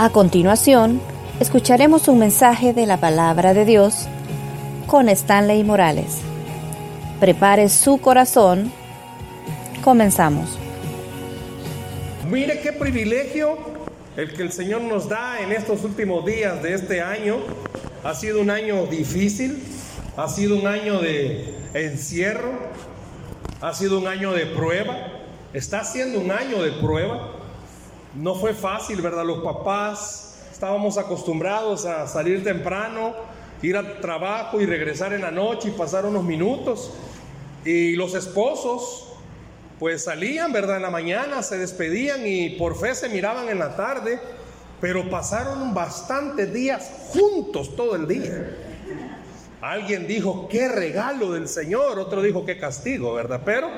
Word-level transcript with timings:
A 0.00 0.10
continuación, 0.10 1.00
escucharemos 1.40 2.06
un 2.06 2.20
mensaje 2.20 2.72
de 2.72 2.86
la 2.86 2.98
palabra 2.98 3.52
de 3.52 3.64
Dios 3.64 4.06
con 4.86 5.08
Stanley 5.08 5.64
Morales. 5.64 6.18
Prepare 7.18 7.68
su 7.68 7.98
corazón. 7.98 8.70
Comenzamos. 9.82 10.56
Mire 12.30 12.60
qué 12.60 12.72
privilegio 12.72 13.58
el 14.16 14.32
que 14.34 14.42
el 14.42 14.52
Señor 14.52 14.82
nos 14.82 15.08
da 15.08 15.40
en 15.40 15.50
estos 15.50 15.82
últimos 15.82 16.24
días 16.24 16.62
de 16.62 16.74
este 16.74 17.02
año. 17.02 17.38
Ha 18.04 18.14
sido 18.14 18.40
un 18.40 18.50
año 18.50 18.86
difícil, 18.86 19.60
ha 20.16 20.28
sido 20.28 20.54
un 20.54 20.68
año 20.68 21.00
de 21.00 21.56
encierro, 21.74 22.52
ha 23.60 23.74
sido 23.74 23.98
un 23.98 24.06
año 24.06 24.32
de 24.32 24.46
prueba, 24.46 24.96
está 25.52 25.82
siendo 25.82 26.20
un 26.20 26.30
año 26.30 26.62
de 26.62 26.70
prueba. 26.70 27.37
No 28.18 28.34
fue 28.34 28.52
fácil, 28.52 29.00
¿verdad? 29.00 29.24
Los 29.24 29.44
papás 29.44 30.34
estábamos 30.50 30.98
acostumbrados 30.98 31.84
a 31.86 32.08
salir 32.08 32.42
temprano, 32.42 33.14
ir 33.62 33.76
al 33.76 34.00
trabajo 34.00 34.60
y 34.60 34.66
regresar 34.66 35.12
en 35.12 35.22
la 35.22 35.30
noche 35.30 35.68
y 35.68 35.70
pasar 35.70 36.04
unos 36.04 36.24
minutos. 36.24 36.90
Y 37.64 37.94
los 37.94 38.16
esposos, 38.16 39.12
pues 39.78 40.02
salían, 40.02 40.52
¿verdad? 40.52 40.78
En 40.78 40.82
la 40.82 40.90
mañana, 40.90 41.44
se 41.44 41.58
despedían 41.58 42.26
y 42.26 42.50
por 42.50 42.76
fe 42.76 42.96
se 42.96 43.08
miraban 43.08 43.48
en 43.50 43.60
la 43.60 43.76
tarde, 43.76 44.18
pero 44.80 45.08
pasaron 45.08 45.72
bastantes 45.72 46.52
días 46.52 46.90
juntos 47.10 47.76
todo 47.76 47.94
el 47.94 48.08
día. 48.08 48.56
Alguien 49.60 50.08
dijo, 50.08 50.48
qué 50.48 50.66
regalo 50.66 51.34
del 51.34 51.46
Señor, 51.46 52.00
otro 52.00 52.20
dijo, 52.20 52.44
qué 52.44 52.58
castigo, 52.58 53.14
¿verdad? 53.14 53.42
Pero 53.44 53.70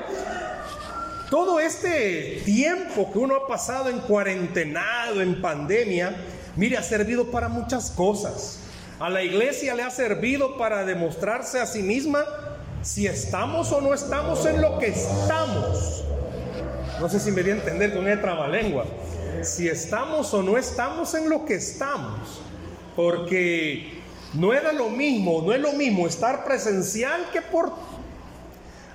todo 1.31 1.61
este 1.61 2.41
tiempo 2.43 3.09
que 3.09 3.17
uno 3.17 3.35
ha 3.35 3.47
pasado 3.47 3.87
en 3.89 3.99
cuarentenado, 4.01 5.21
en 5.21 5.41
pandemia, 5.41 6.13
mire, 6.57 6.77
ha 6.77 6.83
servido 6.83 7.31
para 7.31 7.47
muchas 7.47 7.89
cosas. 7.89 8.59
A 8.99 9.09
la 9.09 9.23
iglesia 9.23 9.73
le 9.73 9.81
ha 9.81 9.89
servido 9.89 10.57
para 10.57 10.83
demostrarse 10.83 11.61
a 11.61 11.65
sí 11.65 11.83
misma 11.83 12.25
si 12.81 13.07
estamos 13.07 13.71
o 13.71 13.79
no 13.79 13.93
estamos 13.93 14.45
en 14.45 14.59
lo 14.59 14.77
que 14.77 14.87
estamos. 14.87 16.03
No 16.99 17.07
sé 17.07 17.17
si 17.17 17.31
me 17.31 17.43
di 17.43 17.51
a 17.51 17.53
entender 17.53 17.93
con 17.93 18.09
el 18.09 18.19
trabalengua. 18.19 18.83
Si 19.41 19.69
estamos 19.69 20.33
o 20.33 20.43
no 20.43 20.57
estamos 20.57 21.13
en 21.13 21.29
lo 21.29 21.45
que 21.45 21.53
estamos. 21.53 22.41
Porque 22.93 24.01
no 24.33 24.53
era 24.53 24.73
lo 24.73 24.89
mismo, 24.89 25.41
no 25.45 25.53
es 25.53 25.61
lo 25.61 25.71
mismo 25.71 26.07
estar 26.07 26.43
presencial 26.43 27.29
que 27.31 27.41
por 27.41 27.71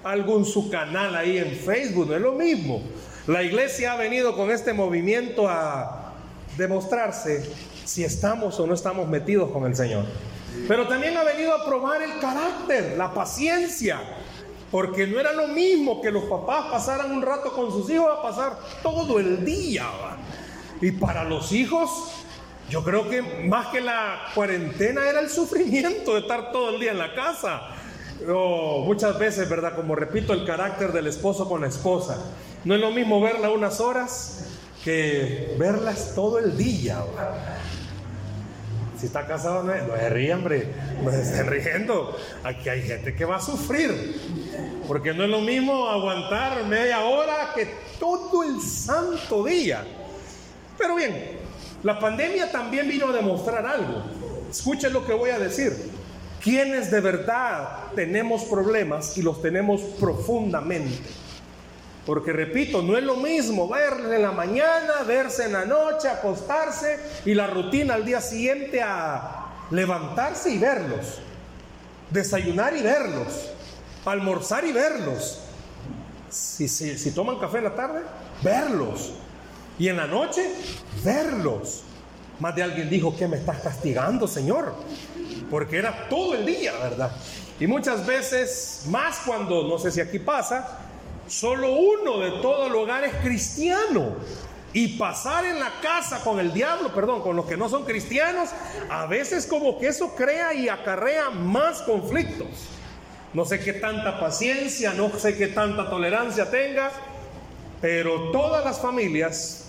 algo 0.07 0.39
en 0.39 0.45
su 0.45 0.71
canal 0.71 1.15
ahí 1.17 1.39
en 1.39 1.53
Facebook, 1.57 2.07
no 2.09 2.15
es 2.15 2.23
lo 2.23 2.33
mismo. 2.33 2.81
La 3.27 3.43
iglesia 3.43 3.93
ha 3.93 3.97
venido 3.97 4.37
con 4.37 4.51
este 4.51 4.73
movimiento 4.73 5.49
a 5.49 6.15
demostrarse 6.57 7.45
si 7.85 8.05
estamos 8.05 8.59
o 8.61 8.67
no 8.67 8.75
estamos 8.75 9.09
metidos 9.09 9.51
con 9.51 9.67
el 9.67 9.75
Señor. 9.75 10.05
Pero 10.69 10.87
también 10.87 11.17
ha 11.17 11.25
venido 11.25 11.53
a 11.53 11.65
probar 11.65 12.03
el 12.03 12.19
carácter, 12.21 12.97
la 12.97 13.13
paciencia, 13.13 14.01
porque 14.71 15.07
no 15.07 15.19
era 15.19 15.33
lo 15.33 15.49
mismo 15.49 16.01
que 16.01 16.11
los 16.11 16.25
papás 16.25 16.67
pasaran 16.71 17.11
un 17.11 17.23
rato 17.23 17.53
con 17.53 17.71
sus 17.73 17.91
hijos 17.91 18.09
a 18.09 18.23
pasar 18.23 18.59
todo 18.83 19.19
el 19.19 19.45
día. 19.45 19.87
Y 20.81 20.93
para 20.93 21.25
los 21.25 21.51
hijos, 21.51 21.91
yo 22.71 22.85
creo 22.85 23.09
que 23.09 23.23
más 23.23 23.69
que 23.69 23.81
la 23.81 24.29
cuarentena 24.35 25.09
era 25.09 25.19
el 25.19 25.31
sufrimiento 25.31 26.15
de 26.15 26.21
estar 26.21 26.53
todo 26.53 26.71
el 26.71 26.81
día 26.81 26.93
en 26.93 26.99
la 26.99 27.15
casa 27.15 27.76
muchas 28.25 29.19
veces, 29.19 29.49
¿verdad? 29.49 29.75
Como 29.75 29.95
repito, 29.95 30.33
el 30.33 30.45
carácter 30.45 30.93
del 30.93 31.07
esposo 31.07 31.49
con 31.49 31.61
la 31.61 31.69
esposa. 31.69 32.19
No 32.65 32.75
es 32.75 32.81
lo 32.81 32.91
mismo 32.91 33.21
verla 33.21 33.51
unas 33.51 33.81
horas 33.81 34.47
que 34.85 35.55
verlas 35.59 36.13
todo 36.15 36.39
el 36.39 36.57
día. 36.57 37.05
Si 38.99 39.07
está 39.07 39.27
casado, 39.27 39.63
no, 39.63 39.73
se 39.73 40.09
ríe, 40.09 40.33
hombre, 40.33 40.73
no 41.03 41.11
se 41.11 41.23
estén 41.23 41.47
riendo. 41.49 42.17
Aquí 42.43 42.69
hay 42.69 42.83
gente 42.83 43.15
que 43.15 43.25
va 43.25 43.37
a 43.37 43.41
sufrir. 43.41 44.21
Porque 44.89 45.13
no 45.13 45.25
es 45.25 45.31
lo 45.31 45.41
mismo 45.41 45.89
aguantar 45.89 46.65
media 46.65 47.05
hora 47.05 47.53
que 47.55 47.69
todo 48.01 48.43
el 48.43 48.61
santo 48.61 49.45
día. 49.45 49.85
Pero 50.79 50.97
bien, 50.97 51.39
la 51.83 51.99
pandemia 51.99 52.51
también 52.51 52.89
vino 52.89 53.09
a 53.09 53.13
demostrar 53.13 53.67
algo. 53.67 54.03
Escuchen 54.51 54.93
lo 54.93 55.05
que 55.05 55.13
voy 55.13 55.31
a 55.31 55.39
decir 55.39 55.73
quienes 56.47 56.93
de 56.93 57.01
verdad 57.01 57.87
tenemos 57.97 58.45
problemas 58.45 59.19
y 59.19 59.23
los 59.23 59.43
tenemos 59.43 59.81
profundamente. 59.99 61.11
Porque 62.07 62.33
repito, 62.33 62.83
no 62.83 62.97
es 62.97 63.03
lo 63.03 63.17
mismo 63.17 63.69
verle 63.69 64.15
en 64.15 64.23
la 64.23 64.31
mañana, 64.31 65.03
verse 65.05 65.47
en 65.47 65.55
la 65.55 65.65
noche, 65.65 66.07
acostarse 66.07 67.01
y 67.25 67.35
la 67.35 67.49
rutina 67.49 67.95
al 67.95 68.05
día 68.05 68.21
siguiente 68.21 68.81
a 68.81 69.47
levantarse 69.73 70.53
y 70.53 70.59
verlos, 70.59 71.19
desayunar 72.11 72.77
y 72.77 72.83
verlos, 72.83 73.51
almorzar 74.05 74.65
y 74.67 74.73
verlos. 74.73 75.41
Si, 76.31 76.69
si 76.69 77.11
toman 77.11 77.41
café 77.41 77.59
en 77.59 77.65
la 77.65 77.75
tarde, 77.75 78.03
verlos. 78.41 79.15
Y 79.81 79.89
en 79.89 79.97
la 79.97 80.07
noche, 80.07 80.49
verlos. 81.03 81.83
Más 82.39 82.55
de 82.55 82.63
alguien 82.63 82.89
dijo 82.89 83.17
que 83.17 83.27
me 83.27 83.37
estás 83.37 83.59
castigando, 83.63 84.29
Señor 84.29 84.75
porque 85.51 85.79
era 85.79 86.09
todo 86.09 86.35
el 86.35 86.47
día, 86.47 86.73
¿verdad? 86.73 87.13
Y 87.59 87.67
muchas 87.67 88.07
veces, 88.07 88.83
más 88.89 89.21
cuando, 89.25 89.67
no 89.67 89.79
sé 89.79 89.91
si 89.91 90.01
aquí 90.01 90.19
pasa, 90.19 90.79
solo 91.27 91.73
uno 91.73 92.19
de 92.19 92.31
todo 92.43 92.67
el 92.67 92.75
hogar 92.75 93.05
es 93.05 93.15
cristiano. 93.17 94.17
Y 94.73 94.99
pasar 94.99 95.47
en 95.47 95.59
la 95.59 95.73
casa 95.81 96.23
con 96.23 96.39
el 96.39 96.53
diablo, 96.53 96.93
perdón, 96.93 97.23
con 97.23 97.35
los 97.35 97.47
que 97.47 97.57
no 97.57 97.69
son 97.69 97.85
cristianos, 97.85 98.51
a 98.91 99.07
veces 99.07 99.47
como 99.47 99.79
que 99.79 99.89
eso 99.89 100.15
crea 100.15 100.53
y 100.53 100.69
acarrea 100.69 101.31
más 101.31 101.81
conflictos. 101.83 102.49
No 103.33 103.47
sé 103.47 103.61
qué 103.61 103.73
tanta 103.73 104.21
paciencia, 104.21 104.93
no 104.93 105.11
sé 105.19 105.37
qué 105.37 105.47
tanta 105.47 105.89
tolerancia 105.89 106.51
tenga, 106.51 106.91
pero 107.81 108.31
todas 108.33 108.65
las 108.65 108.81
familias, 108.81 109.65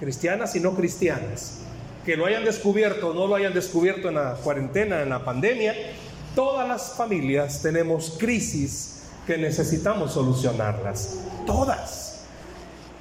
cristianas 0.00 0.56
y 0.56 0.60
no 0.60 0.74
cristianas, 0.74 1.60
que 2.06 2.16
lo 2.16 2.24
hayan 2.24 2.44
descubierto 2.44 3.08
o 3.08 3.14
no 3.14 3.26
lo 3.26 3.34
hayan 3.34 3.52
descubierto 3.52 4.08
en 4.08 4.14
la 4.14 4.34
cuarentena, 4.34 5.02
en 5.02 5.08
la 5.08 5.24
pandemia, 5.24 5.74
todas 6.36 6.68
las 6.68 6.94
familias 6.96 7.60
tenemos 7.62 8.14
crisis 8.16 9.02
que 9.26 9.36
necesitamos 9.36 10.12
solucionarlas. 10.12 11.18
Todas. 11.44 12.24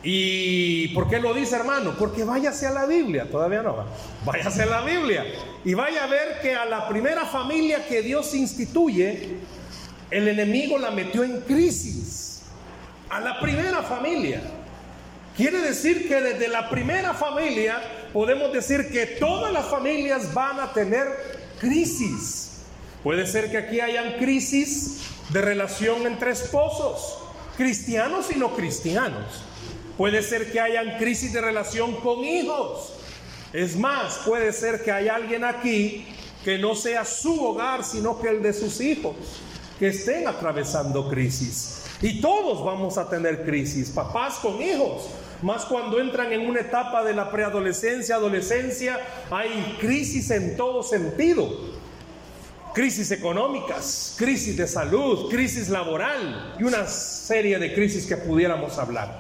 ¿Y 0.02 0.88
por 0.90 1.08
qué 1.08 1.20
lo 1.20 1.36
dice 1.36 1.56
hermano? 1.56 1.94
Porque 2.00 2.24
váyase 2.24 2.66
a 2.66 2.72
la 2.72 2.88
Biblia, 2.88 3.30
todavía 3.30 3.62
no 3.62 3.76
va. 3.76 3.86
Váyase 4.26 4.64
a 4.64 4.66
la 4.66 4.82
Biblia 4.82 5.24
y 5.64 5.76
vaya 5.76 6.06
a 6.06 6.08
ver 6.08 6.40
que 6.42 6.56
a 6.56 6.66
la 6.66 6.90
primera 6.90 7.28
familia 7.28 7.88
que 7.88 8.02
Dios 8.02 8.34
instituye, 8.34 9.36
el 10.10 10.28
enemigo 10.28 10.80
la 10.80 10.90
metió 10.90 11.24
en 11.24 11.42
crisis. 11.42 12.42
A 13.12 13.20
la 13.20 13.40
primera 13.40 13.84
familia. 13.84 14.42
Quiere 15.38 15.60
decir 15.60 16.08
que 16.08 16.22
desde 16.22 16.48
la 16.48 16.70
primera 16.70 17.14
familia 17.14 17.80
podemos 18.16 18.54
decir 18.54 18.90
que 18.90 19.06
todas 19.06 19.52
las 19.52 19.66
familias 19.66 20.34
van 20.34 20.58
a 20.62 20.72
tener 20.72 21.06
crisis. 21.60 22.62
Puede 23.04 23.28
ser 23.28 23.52
que 23.52 23.58
aquí 23.58 23.82
hayan 23.82 24.14
crisis 24.14 25.02
de 25.32 25.42
relación 25.42 26.08
entre 26.08 26.32
esposos, 26.32 27.18
cristianos 27.58 28.28
y 28.34 28.40
no 28.40 28.56
cristianos. 28.56 29.44
Puede 29.98 30.22
ser 30.22 30.50
que 30.50 30.62
hayan 30.62 30.98
crisis 30.98 31.34
de 31.34 31.42
relación 31.42 31.94
con 31.98 32.24
hijos. 32.24 32.94
Es 33.52 33.76
más, 33.76 34.22
puede 34.26 34.54
ser 34.54 34.82
que 34.82 34.94
haya 34.94 35.16
alguien 35.16 35.44
aquí 35.44 36.08
que 36.46 36.58
no 36.58 36.74
sea 36.74 37.04
su 37.04 37.44
hogar, 37.44 37.84
sino 37.84 38.22
que 38.22 38.30
el 38.30 38.42
de 38.42 38.54
sus 38.54 38.80
hijos, 38.80 39.18
que 39.78 39.90
estén 39.90 40.26
atravesando 40.26 41.10
crisis. 41.10 41.84
Y 42.02 42.22
todos 42.22 42.64
vamos 42.64 42.98
a 42.98 43.10
tener 43.10 43.44
crisis, 43.44 43.90
papás 43.90 44.36
con 44.36 44.62
hijos, 44.62 45.10
más 45.46 45.66
cuando 45.66 46.00
entran 46.00 46.34
en 46.34 46.48
una 46.48 46.62
etapa 46.62 47.04
de 47.04 47.14
la 47.14 47.30
preadolescencia, 47.30 48.16
adolescencia, 48.16 49.00
hay 49.30 49.78
crisis 49.80 50.32
en 50.32 50.58
todo 50.58 50.82
sentido. 50.82 51.48
Crisis 52.74 53.12
económicas, 53.12 54.16
crisis 54.18 54.58
de 54.58 54.68
salud, 54.68 55.30
crisis 55.30 55.70
laboral 55.70 56.56
y 56.60 56.64
una 56.64 56.88
serie 56.88 57.60
de 57.60 57.76
crisis 57.76 58.08
que 58.08 58.18
pudiéramos 58.18 58.80
hablar. 58.80 59.20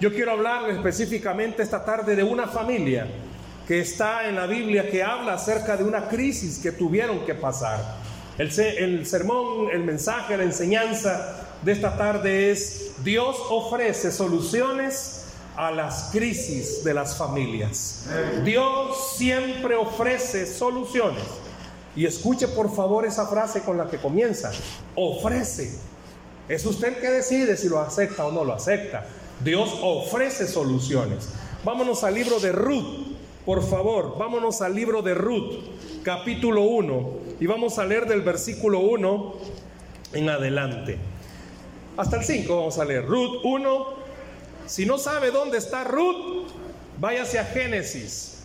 Yo 0.00 0.10
quiero 0.10 0.32
hablar 0.32 0.70
específicamente 0.70 1.62
esta 1.62 1.84
tarde 1.84 2.16
de 2.16 2.22
una 2.22 2.46
familia 2.46 3.06
que 3.66 3.80
está 3.80 4.26
en 4.26 4.36
la 4.36 4.46
Biblia 4.46 4.90
que 4.90 5.02
habla 5.02 5.34
acerca 5.34 5.76
de 5.76 5.84
una 5.84 6.08
crisis 6.08 6.58
que 6.60 6.72
tuvieron 6.72 7.26
que 7.26 7.34
pasar. 7.34 7.78
El, 8.38 8.48
el, 8.58 9.04
sermón, 9.04 9.68
el 9.70 9.84
mensaje, 9.84 10.34
la 10.34 10.44
enseñanza 10.44 11.46
de 11.60 11.72
esta 11.72 11.94
tarde 11.98 12.52
es 12.52 12.92
Dios 13.04 13.36
ofrece 13.50 14.10
soluciones 14.10 15.17
a 15.58 15.72
las 15.72 16.10
crisis 16.12 16.84
de 16.84 16.94
las 16.94 17.16
familias. 17.16 18.06
Dios 18.44 19.14
siempre 19.16 19.74
ofrece 19.74 20.46
soluciones. 20.46 21.24
Y 21.96 22.06
escuche 22.06 22.46
por 22.46 22.72
favor 22.72 23.04
esa 23.04 23.26
frase 23.26 23.62
con 23.62 23.76
la 23.76 23.90
que 23.90 23.98
comienza. 23.98 24.52
Ofrece. 24.94 25.76
Es 26.48 26.64
usted 26.64 27.00
que 27.00 27.10
decide 27.10 27.56
si 27.56 27.68
lo 27.68 27.80
acepta 27.80 28.24
o 28.24 28.30
no 28.30 28.44
lo 28.44 28.54
acepta. 28.54 29.04
Dios 29.42 29.68
ofrece 29.82 30.46
soluciones. 30.46 31.30
Vámonos 31.64 32.04
al 32.04 32.14
libro 32.14 32.38
de 32.38 32.52
Ruth. 32.52 33.16
por 33.44 33.66
favor, 33.66 34.16
vámonos 34.16 34.60
al 34.60 34.74
libro 34.74 35.00
de 35.00 35.14
Ruth, 35.14 35.54
capítulo 36.02 36.64
1, 36.64 37.10
y 37.40 37.46
vamos 37.46 37.78
a 37.78 37.86
leer 37.86 38.06
del 38.06 38.20
versículo 38.20 38.80
1 38.80 39.34
en 40.12 40.28
adelante. 40.28 40.98
Hasta 41.96 42.18
el 42.18 42.24
5 42.24 42.54
vamos 42.54 42.78
a 42.78 42.84
leer. 42.84 43.06
Ruth 43.06 43.40
1. 43.42 43.97
Si 44.68 44.84
no 44.84 44.98
sabe 44.98 45.30
dónde 45.30 45.56
está 45.56 45.82
Ruth, 45.84 46.46
váyase 47.00 47.38
a 47.38 47.44
Génesis. 47.44 48.42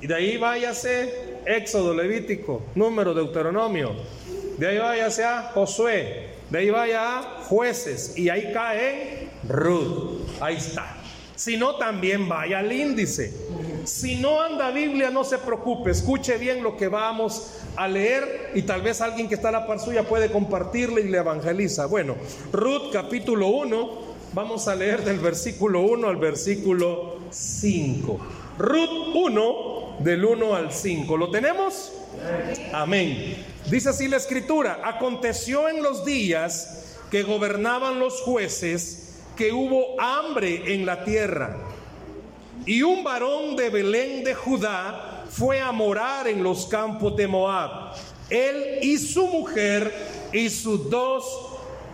Y 0.00 0.06
de 0.06 0.14
ahí 0.14 0.36
váyase 0.36 1.38
Éxodo, 1.44 1.92
Levítico, 1.92 2.62
Número, 2.76 3.12
Deuteronomio. 3.14 3.94
De 4.58 4.68
ahí 4.68 4.78
váyase 4.78 5.24
a 5.24 5.50
Josué. 5.52 6.28
De 6.50 6.58
ahí 6.58 6.70
vaya 6.70 7.18
a 7.18 7.22
Jueces. 7.48 8.16
Y 8.16 8.28
ahí 8.28 8.52
cae 8.52 9.28
Ruth. 9.48 10.20
Ahí 10.40 10.56
está. 10.56 10.98
Si 11.34 11.56
no, 11.56 11.74
también 11.76 12.28
vaya 12.28 12.60
al 12.60 12.70
índice. 12.72 13.34
Si 13.84 14.14
no 14.14 14.40
anda 14.40 14.70
Biblia, 14.70 15.10
no 15.10 15.24
se 15.24 15.38
preocupe, 15.38 15.90
escuche 15.90 16.38
bien 16.38 16.62
lo 16.62 16.76
que 16.76 16.86
vamos 16.86 17.58
a 17.76 17.88
leer 17.88 18.52
y 18.54 18.62
tal 18.62 18.82
vez 18.82 19.00
alguien 19.00 19.28
que 19.28 19.34
está 19.34 19.48
a 19.48 19.52
la 19.52 19.66
par 19.66 19.80
suya 19.80 20.04
puede 20.04 20.30
compartirle 20.30 21.00
y 21.00 21.08
le 21.08 21.18
evangeliza. 21.18 21.86
Bueno, 21.86 22.14
Ruth 22.52 22.92
capítulo 22.92 23.48
1, 23.48 24.13
vamos 24.34 24.66
a 24.66 24.74
leer 24.74 25.04
del 25.04 25.20
versículo 25.20 25.82
1 25.82 26.08
al 26.08 26.16
versículo 26.16 27.20
5. 27.30 28.18
Ruth 28.58 29.14
1, 29.14 29.96
del 30.00 30.24
1 30.24 30.54
al 30.54 30.72
5. 30.72 31.16
¿Lo 31.16 31.30
tenemos? 31.30 31.92
Amén. 32.72 33.36
Dice 33.70 33.90
así 33.90 34.08
la 34.08 34.16
escritura, 34.16 34.80
aconteció 34.82 35.68
en 35.68 35.82
los 35.82 36.04
días 36.04 36.96
que 37.10 37.22
gobernaban 37.22 38.00
los 38.00 38.20
jueces 38.22 39.20
que 39.36 39.52
hubo 39.52 40.00
hambre 40.00 40.74
en 40.74 40.84
la 40.84 41.04
tierra 41.04 41.56
y 42.66 42.82
un 42.82 43.04
varón 43.04 43.56
de 43.56 43.70
Belén 43.70 44.24
de 44.24 44.34
Judá 44.34 45.24
fue 45.28 45.60
a 45.60 45.70
morar 45.72 46.26
en 46.28 46.42
los 46.42 46.66
campos 46.66 47.16
de 47.16 47.26
Moab. 47.26 47.94
Él 48.30 48.78
y 48.82 48.96
su 48.98 49.26
mujer 49.26 49.92
y 50.32 50.48
sus 50.50 50.88
dos 50.90 51.24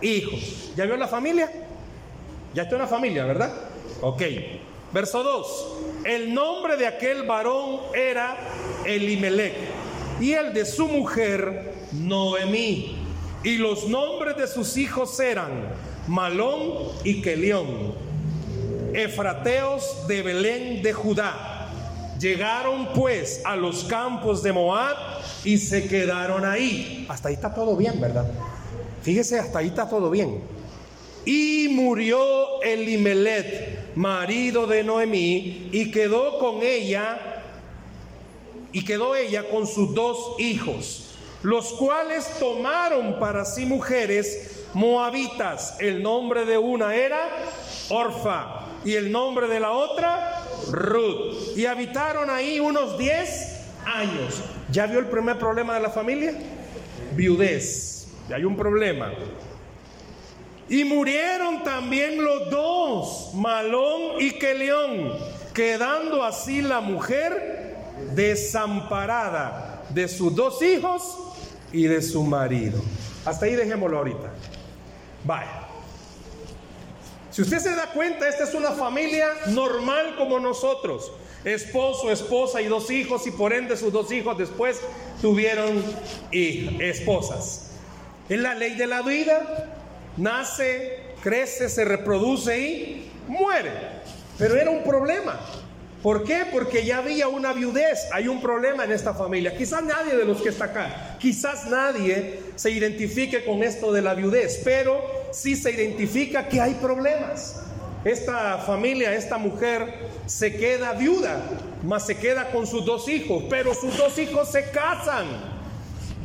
hijos. 0.01 0.71
¿Ya 0.75 0.85
vio 0.85 0.97
la 0.97 1.07
familia? 1.07 1.51
Ya 2.53 2.63
está 2.63 2.75
una 2.75 2.87
familia, 2.87 3.25
¿verdad? 3.25 3.53
Ok. 4.01 4.21
Verso 4.93 5.23
2. 5.23 5.67
El 6.05 6.33
nombre 6.33 6.77
de 6.77 6.87
aquel 6.87 7.23
varón 7.23 7.79
era 7.95 8.35
Elimelech 8.85 9.53
y 10.19 10.33
el 10.33 10.53
de 10.53 10.65
su 10.65 10.87
mujer 10.87 11.73
Noemí. 11.93 12.97
Y 13.43 13.57
los 13.57 13.87
nombres 13.87 14.37
de 14.37 14.47
sus 14.47 14.77
hijos 14.77 15.19
eran 15.19 15.49
Malón 16.07 16.89
y 17.03 17.21
Kelión 17.21 18.11
efrateos 18.93 20.07
de 20.07 20.21
Belén 20.21 20.81
de 20.81 20.93
Judá. 20.93 21.69
Llegaron 22.19 22.89
pues 22.93 23.41
a 23.45 23.55
los 23.55 23.83
campos 23.85 24.43
de 24.43 24.53
Moab 24.53 24.95
y 25.43 25.57
se 25.57 25.87
quedaron 25.87 26.45
ahí. 26.45 27.05
Hasta 27.09 27.29
ahí 27.29 27.35
está 27.35 27.53
todo 27.53 27.75
bien, 27.75 27.99
¿verdad? 27.99 28.29
Fíjese, 29.01 29.39
hasta 29.39 29.59
ahí 29.59 29.67
está 29.67 29.89
todo 29.89 30.09
bien. 30.09 30.41
Y 31.25 31.67
murió 31.69 32.61
Elimelet, 32.61 33.95
marido 33.95 34.67
de 34.67 34.83
Noemí, 34.83 35.69
y 35.71 35.91
quedó 35.91 36.39
con 36.39 36.63
ella, 36.63 37.43
y 38.71 38.83
quedó 38.85 39.15
ella 39.15 39.47
con 39.49 39.67
sus 39.67 39.93
dos 39.93 40.35
hijos, 40.39 41.15
los 41.43 41.73
cuales 41.73 42.39
tomaron 42.39 43.19
para 43.19 43.45
sí 43.45 43.65
mujeres 43.65 44.65
moabitas. 44.73 45.75
El 45.79 46.01
nombre 46.01 46.45
de 46.45 46.57
una 46.57 46.95
era 46.95 47.29
Orfa 47.89 48.67
y 48.83 48.93
el 48.93 49.11
nombre 49.11 49.47
de 49.47 49.59
la 49.59 49.71
otra, 49.71 50.43
Ruth. 50.71 51.55
Y 51.55 51.65
habitaron 51.65 52.29
ahí 52.29 52.59
unos 52.59 52.97
10 52.97 53.59
años. 53.85 54.41
¿Ya 54.71 54.87
vio 54.87 54.99
el 54.99 55.07
primer 55.07 55.37
problema 55.37 55.75
de 55.75 55.81
la 55.81 55.89
familia? 55.89 56.33
Viudez. 57.13 58.07
Ya 58.29 58.37
hay 58.37 58.45
un 58.45 58.55
problema. 58.55 59.11
Y 60.71 60.85
murieron 60.85 61.65
también 61.65 62.23
los 62.23 62.49
dos, 62.49 63.31
Malón 63.33 64.21
y 64.21 64.31
Kelión, 64.39 65.11
quedando 65.53 66.23
así 66.23 66.61
la 66.61 66.79
mujer 66.79 67.75
desamparada 68.15 69.83
de 69.89 70.07
sus 70.07 70.33
dos 70.33 70.61
hijos 70.61 71.17
y 71.73 71.87
de 71.87 72.01
su 72.01 72.23
marido. 72.23 72.81
Hasta 73.25 73.47
ahí 73.47 73.55
dejémoslo 73.57 73.97
ahorita. 73.97 74.31
Vaya. 75.25 75.67
Si 77.31 77.41
usted 77.41 77.59
se 77.59 77.75
da 77.75 77.87
cuenta, 77.87 78.29
esta 78.29 78.45
es 78.45 78.53
una 78.53 78.71
familia 78.71 79.27
normal 79.47 80.15
como 80.17 80.39
nosotros. 80.39 81.11
Esposo, 81.43 82.09
esposa 82.09 82.61
y 82.61 82.67
dos 82.67 82.89
hijos 82.91 83.27
y 83.27 83.31
por 83.31 83.51
ende 83.51 83.75
sus 83.75 83.91
dos 83.91 84.09
hijos 84.13 84.37
después 84.37 84.79
tuvieron 85.21 85.83
esposas. 86.31 87.71
Es 88.29 88.39
la 88.39 88.55
ley 88.55 88.75
de 88.75 88.87
la 88.87 89.01
vida. 89.01 89.79
Nace, 90.17 90.99
crece, 91.23 91.69
se 91.69 91.85
reproduce 91.85 92.59
y 92.59 93.11
muere. 93.27 93.71
Pero 94.37 94.55
era 94.55 94.69
un 94.69 94.83
problema. 94.83 95.39
¿Por 96.01 96.23
qué? 96.23 96.45
Porque 96.51 96.83
ya 96.83 96.97
había 96.97 97.27
una 97.27 97.53
viudez, 97.53 98.07
hay 98.11 98.27
un 98.27 98.41
problema 98.41 98.85
en 98.85 98.91
esta 98.91 99.13
familia. 99.13 99.55
Quizás 99.55 99.83
nadie 99.83 100.15
de 100.15 100.25
los 100.25 100.41
que 100.41 100.49
está 100.49 100.65
acá, 100.65 101.17
quizás 101.19 101.67
nadie 101.67 102.39
se 102.55 102.71
identifique 102.71 103.45
con 103.45 103.61
esto 103.61 103.91
de 103.91 104.01
la 104.01 104.15
viudez, 104.15 104.61
pero 104.63 104.99
sí 105.31 105.55
se 105.55 105.71
identifica 105.71 106.47
que 106.47 106.59
hay 106.59 106.73
problemas. 106.75 107.61
Esta 108.03 108.57
familia, 108.57 109.13
esta 109.13 109.37
mujer 109.37 109.93
se 110.25 110.55
queda 110.55 110.93
viuda, 110.93 111.39
más 111.83 112.07
se 112.07 112.17
queda 112.17 112.49
con 112.49 112.65
sus 112.65 112.83
dos 112.83 113.07
hijos, 113.07 113.43
pero 113.47 113.75
sus 113.75 113.95
dos 113.95 114.17
hijos 114.17 114.51
se 114.51 114.71
casan. 114.71 115.50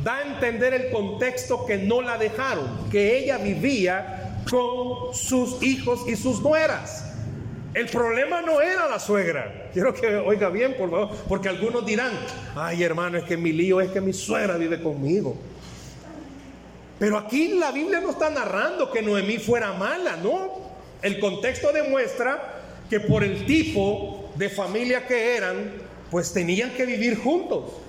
Da 0.07 0.19
a 0.19 0.21
entender 0.21 0.73
el 0.73 0.89
contexto 0.89 1.65
que 1.65 1.75
no 1.77 2.01
la 2.01 2.17
dejaron, 2.17 2.89
que 2.89 3.17
ella 3.17 3.37
vivía 3.39 4.41
con 4.49 5.13
sus 5.13 5.61
hijos 5.61 6.07
y 6.07 6.15
sus 6.15 6.41
nueras. 6.41 7.11
El 7.73 7.87
problema 7.87 8.41
no 8.41 8.61
era 8.61 8.87
la 8.87 8.99
suegra. 8.99 9.69
Quiero 9.73 9.93
que 9.93 10.15
oiga 10.15 10.47
bien, 10.47 10.77
por 10.77 10.89
favor, 10.89 11.09
porque 11.27 11.49
algunos 11.49 11.85
dirán, 11.85 12.13
ay 12.55 12.83
hermano, 12.83 13.17
es 13.17 13.25
que 13.25 13.35
mi 13.35 13.51
lío 13.51 13.81
es 13.81 13.91
que 13.91 13.99
mi 13.99 14.13
suegra 14.13 14.55
vive 14.55 14.81
conmigo. 14.81 15.35
Pero 16.97 17.17
aquí 17.17 17.49
la 17.49 17.73
Biblia 17.73 17.99
no 17.99 18.11
está 18.11 18.29
narrando 18.29 18.89
que 18.89 19.01
Noemí 19.01 19.39
fuera 19.39 19.73
mala, 19.73 20.15
¿no? 20.15 20.53
El 21.01 21.19
contexto 21.19 21.73
demuestra 21.73 22.61
que 22.89 23.01
por 23.01 23.25
el 23.25 23.45
tipo 23.45 24.29
de 24.35 24.47
familia 24.47 25.05
que 25.05 25.35
eran, 25.35 25.73
pues 26.09 26.31
tenían 26.31 26.69
que 26.69 26.85
vivir 26.85 27.17
juntos. 27.17 27.86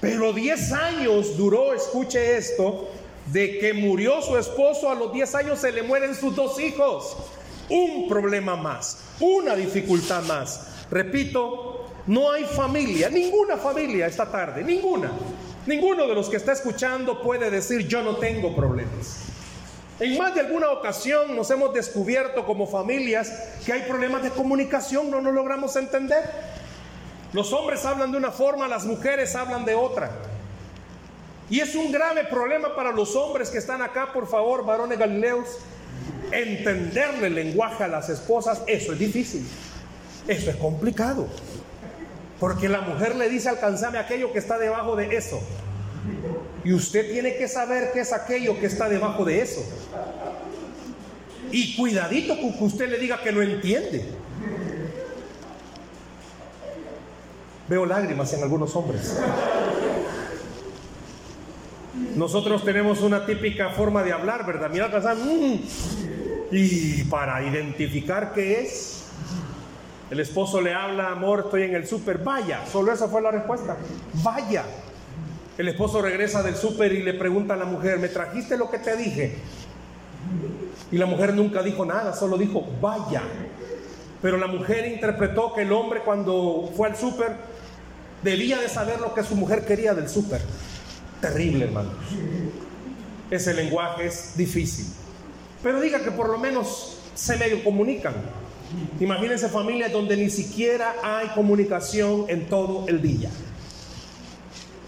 Pero 0.00 0.32
10 0.32 0.72
años 0.72 1.36
duró, 1.36 1.74
escuche 1.74 2.36
esto, 2.36 2.88
de 3.26 3.58
que 3.58 3.72
murió 3.72 4.22
su 4.22 4.36
esposo, 4.36 4.90
a 4.90 4.94
los 4.94 5.12
10 5.12 5.34
años 5.34 5.58
se 5.58 5.72
le 5.72 5.82
mueren 5.82 6.14
sus 6.14 6.34
dos 6.34 6.58
hijos 6.58 7.16
un 7.70 8.08
problema 8.08 8.56
más, 8.56 8.98
una 9.20 9.54
dificultad 9.54 10.22
más. 10.24 10.66
Repito, 10.90 11.86
no 12.06 12.30
hay 12.30 12.44
familia, 12.44 13.08
ninguna 13.08 13.56
familia 13.56 14.06
esta 14.06 14.30
tarde, 14.30 14.62
ninguna. 14.62 15.12
Ninguno 15.66 16.06
de 16.06 16.14
los 16.14 16.28
que 16.28 16.36
está 16.36 16.52
escuchando 16.52 17.22
puede 17.22 17.50
decir 17.50 17.86
yo 17.86 18.02
no 18.02 18.16
tengo 18.16 18.54
problemas. 18.56 19.26
En 20.00 20.16
más 20.16 20.34
de 20.34 20.40
alguna 20.40 20.70
ocasión 20.70 21.36
nos 21.36 21.50
hemos 21.50 21.72
descubierto 21.74 22.44
como 22.46 22.66
familias 22.66 23.30
que 23.64 23.72
hay 23.72 23.82
problemas 23.82 24.22
de 24.22 24.30
comunicación, 24.30 25.10
no 25.10 25.20
nos 25.20 25.34
logramos 25.34 25.76
entender. 25.76 26.24
Los 27.32 27.52
hombres 27.52 27.84
hablan 27.84 28.10
de 28.12 28.18
una 28.18 28.30
forma, 28.30 28.66
las 28.66 28.84
mujeres 28.84 29.34
hablan 29.36 29.64
de 29.64 29.74
otra. 29.74 30.10
Y 31.48 31.60
es 31.60 31.74
un 31.74 31.90
grave 31.90 32.24
problema 32.24 32.74
para 32.74 32.92
los 32.92 33.16
hombres 33.16 33.50
que 33.50 33.58
están 33.58 33.82
acá, 33.82 34.12
por 34.12 34.28
favor, 34.28 34.64
varones 34.64 34.98
galileos 34.98 35.46
entenderle 36.32 37.28
el 37.28 37.34
lenguaje 37.34 37.84
a 37.84 37.88
las 37.88 38.08
esposas, 38.08 38.62
eso 38.66 38.92
es 38.92 38.98
difícil. 38.98 39.46
Eso 40.28 40.50
es 40.50 40.56
complicado. 40.56 41.26
Porque 42.38 42.68
la 42.68 42.80
mujer 42.80 43.16
le 43.16 43.28
dice, 43.28 43.48
alcanzame 43.48 43.98
aquello 43.98 44.32
que 44.32 44.38
está 44.38 44.58
debajo 44.58 44.96
de 44.96 45.16
eso. 45.16 45.40
Y 46.64 46.72
usted 46.72 47.10
tiene 47.10 47.36
que 47.36 47.48
saber 47.48 47.90
qué 47.92 48.00
es 48.00 48.12
aquello 48.12 48.58
que 48.58 48.66
está 48.66 48.88
debajo 48.88 49.24
de 49.24 49.42
eso. 49.42 49.62
Y 51.50 51.76
cuidadito 51.76 52.40
con 52.40 52.56
que 52.56 52.64
usted 52.64 52.88
le 52.88 52.98
diga 52.98 53.22
que 53.22 53.32
no 53.32 53.42
entiende. 53.42 54.04
Veo 57.70 57.86
lágrimas 57.86 58.32
en 58.32 58.42
algunos 58.42 58.74
hombres. 58.74 59.16
Nosotros 62.16 62.64
tenemos 62.64 63.00
una 63.00 63.24
típica 63.24 63.68
forma 63.70 64.02
de 64.02 64.12
hablar, 64.12 64.44
¿verdad? 64.44 64.68
Mira, 64.72 64.88
mm, 64.88 65.54
y 66.50 67.04
para 67.04 67.44
identificar 67.44 68.32
qué 68.32 68.62
es, 68.62 69.04
el 70.10 70.18
esposo 70.18 70.60
le 70.60 70.74
habla, 70.74 71.12
amor, 71.12 71.42
estoy 71.44 71.62
en 71.62 71.76
el 71.76 71.86
súper, 71.86 72.18
vaya, 72.18 72.66
solo 72.66 72.92
esa 72.92 73.06
fue 73.06 73.22
la 73.22 73.30
respuesta, 73.30 73.76
vaya. 74.14 74.64
El 75.56 75.68
esposo 75.68 76.02
regresa 76.02 76.42
del 76.42 76.56
súper 76.56 76.92
y 76.92 77.04
le 77.04 77.14
pregunta 77.14 77.54
a 77.54 77.56
la 77.56 77.66
mujer, 77.66 78.00
¿me 78.00 78.08
trajiste 78.08 78.56
lo 78.56 78.68
que 78.68 78.80
te 78.80 78.96
dije? 78.96 79.36
Y 80.90 80.98
la 80.98 81.06
mujer 81.06 81.34
nunca 81.34 81.62
dijo 81.62 81.84
nada, 81.84 82.14
solo 82.14 82.36
dijo, 82.36 82.66
vaya. 82.80 83.22
Pero 84.22 84.36
la 84.36 84.46
mujer 84.46 84.86
interpretó 84.86 85.54
que 85.54 85.62
el 85.62 85.72
hombre 85.72 86.00
cuando 86.04 86.70
fue 86.76 86.88
al 86.88 86.96
súper 86.96 87.36
debía 88.22 88.58
de 88.58 88.68
saber 88.68 89.00
lo 89.00 89.14
que 89.14 89.22
su 89.22 89.34
mujer 89.34 89.64
quería 89.64 89.94
del 89.94 90.08
súper. 90.08 90.42
Terrible, 91.20 91.64
hermano. 91.66 91.90
Ese 93.30 93.54
lenguaje 93.54 94.06
es 94.06 94.36
difícil. 94.36 94.86
Pero 95.62 95.80
diga 95.80 96.00
que 96.00 96.10
por 96.10 96.28
lo 96.28 96.38
menos 96.38 96.98
se 97.14 97.36
medio 97.36 97.62
comunican. 97.62 98.14
Imagínense 99.00 99.48
familias 99.48 99.92
donde 99.92 100.16
ni 100.16 100.30
siquiera 100.30 100.94
hay 101.02 101.28
comunicación 101.28 102.26
en 102.28 102.48
todo 102.48 102.86
el 102.88 103.02
día. 103.02 103.30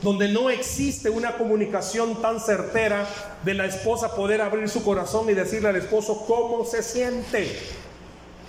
Donde 0.02 0.28
no 0.28 0.50
existe 0.50 1.10
una 1.10 1.36
comunicación 1.36 2.20
tan 2.20 2.40
certera 2.40 3.06
de 3.44 3.54
la 3.54 3.66
esposa 3.66 4.14
poder 4.14 4.40
abrir 4.40 4.68
su 4.68 4.82
corazón 4.82 5.30
y 5.30 5.34
decirle 5.34 5.68
al 5.68 5.76
esposo 5.76 6.24
cómo 6.26 6.64
se 6.64 6.82
siente. 6.82 7.48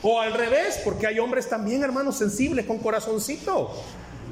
O 0.04 0.20
al 0.20 0.34
revés, 0.34 0.82
porque 0.84 1.08
hay 1.08 1.18
hombres 1.18 1.48
también, 1.50 1.82
hermanos, 1.82 2.18
sensibles, 2.18 2.66
con 2.66 2.78
corazoncito. 2.78 3.72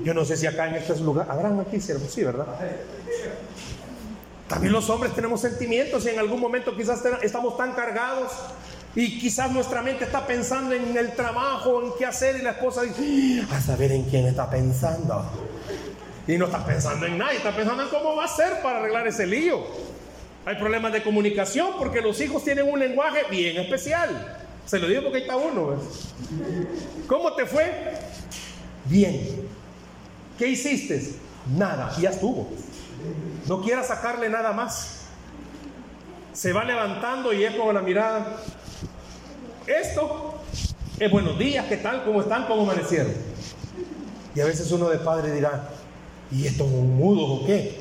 Yo 0.04 0.14
no 0.14 0.26
sé 0.26 0.36
si 0.36 0.46
acá 0.46 0.68
en 0.68 0.76
este 0.76 0.98
lugar, 1.00 1.28
habrán 1.30 1.60
aquí 1.60 1.80
siervos, 1.80 2.12
sí, 2.12 2.24
¿verdad? 2.24 2.48
También 4.48 4.74
los 4.74 4.90
hombres 4.90 5.14
tenemos 5.14 5.40
sentimientos 5.40 6.06
y 6.06 6.10
en 6.10 6.20
algún 6.20 6.42
momento 6.42 6.76
quizás 6.76 7.02
estamos 7.22 7.56
tan 7.56 7.72
cargados 7.72 8.34
y 8.96 9.18
quizás 9.18 9.50
nuestra 9.52 9.82
mente 9.82 10.04
está 10.04 10.28
pensando 10.28 10.76
en 10.76 10.98
el 10.98 11.14
trabajo, 11.14 11.82
en 11.82 11.92
qué 11.98 12.06
hacer 12.06 12.36
y 12.36 12.42
la 12.42 12.52
esposa 12.52 12.82
dice, 12.82 13.46
a 13.50 13.62
saber 13.62 13.94
en 13.94 14.04
quién 14.04 14.26
está 14.26 14.50
pensando. 14.50 15.24
Y 16.28 16.38
no 16.38 16.46
está 16.46 16.66
pensando 16.66 17.06
en 17.06 17.18
nadie, 17.18 17.38
está 17.38 17.56
pensando 17.56 17.84
en 17.84 17.90
cómo 17.90 18.16
va 18.18 18.26
a 18.26 18.28
ser 18.28 18.62
para 18.62 18.80
arreglar 18.80 19.08
ese 19.08 19.26
lío. 19.26 19.62
Hay 20.46 20.56
problemas 20.56 20.92
de 20.92 21.02
comunicación 21.04 21.70
porque 21.78 22.02
los 22.02 22.20
hijos 22.20 22.44
tienen 22.44 22.70
un 22.70 22.80
lenguaje 22.80 23.22
bien 23.30 23.58
especial. 23.58 24.41
Se 24.66 24.80
lo 24.80 24.88
digo 24.88 25.04
porque 25.04 25.18
ahí 25.18 25.24
está 25.24 25.36
uno. 25.36 25.76
¿Cómo 27.08 27.34
te 27.34 27.46
fue? 27.46 27.94
Bien. 28.86 29.48
¿Qué 30.38 30.48
hiciste? 30.48 31.16
Nada, 31.56 31.96
ya 32.00 32.10
estuvo. 32.12 32.50
No 33.48 33.62
quiera 33.62 33.84
sacarle 33.84 34.30
nada 34.30 34.54
más. 34.54 35.02
Se 36.34 36.54
va 36.54 36.64
levantando 36.64 37.34
y 37.34 37.44
es 37.44 37.56
como 37.56 37.74
la 37.74 37.82
mirada. 37.82 38.38
Esto 39.68 40.36
es 41.00 41.12
buenos 41.12 41.38
días, 41.38 41.66
¿qué 41.68 41.78
tal? 41.78 42.04
¿Cómo 42.04 42.22
están? 42.22 42.46
¿Cómo 42.46 42.64
amanecieron? 42.64 43.14
Y 44.34 44.40
a 44.40 44.46
veces 44.46 44.72
uno 44.72 44.90
de 44.90 45.00
padre 45.00 45.32
dirá, 45.34 45.70
¿y 46.32 46.48
estos 46.48 46.68
mudos 46.68 47.42
o 47.42 47.46
qué? 47.46 47.78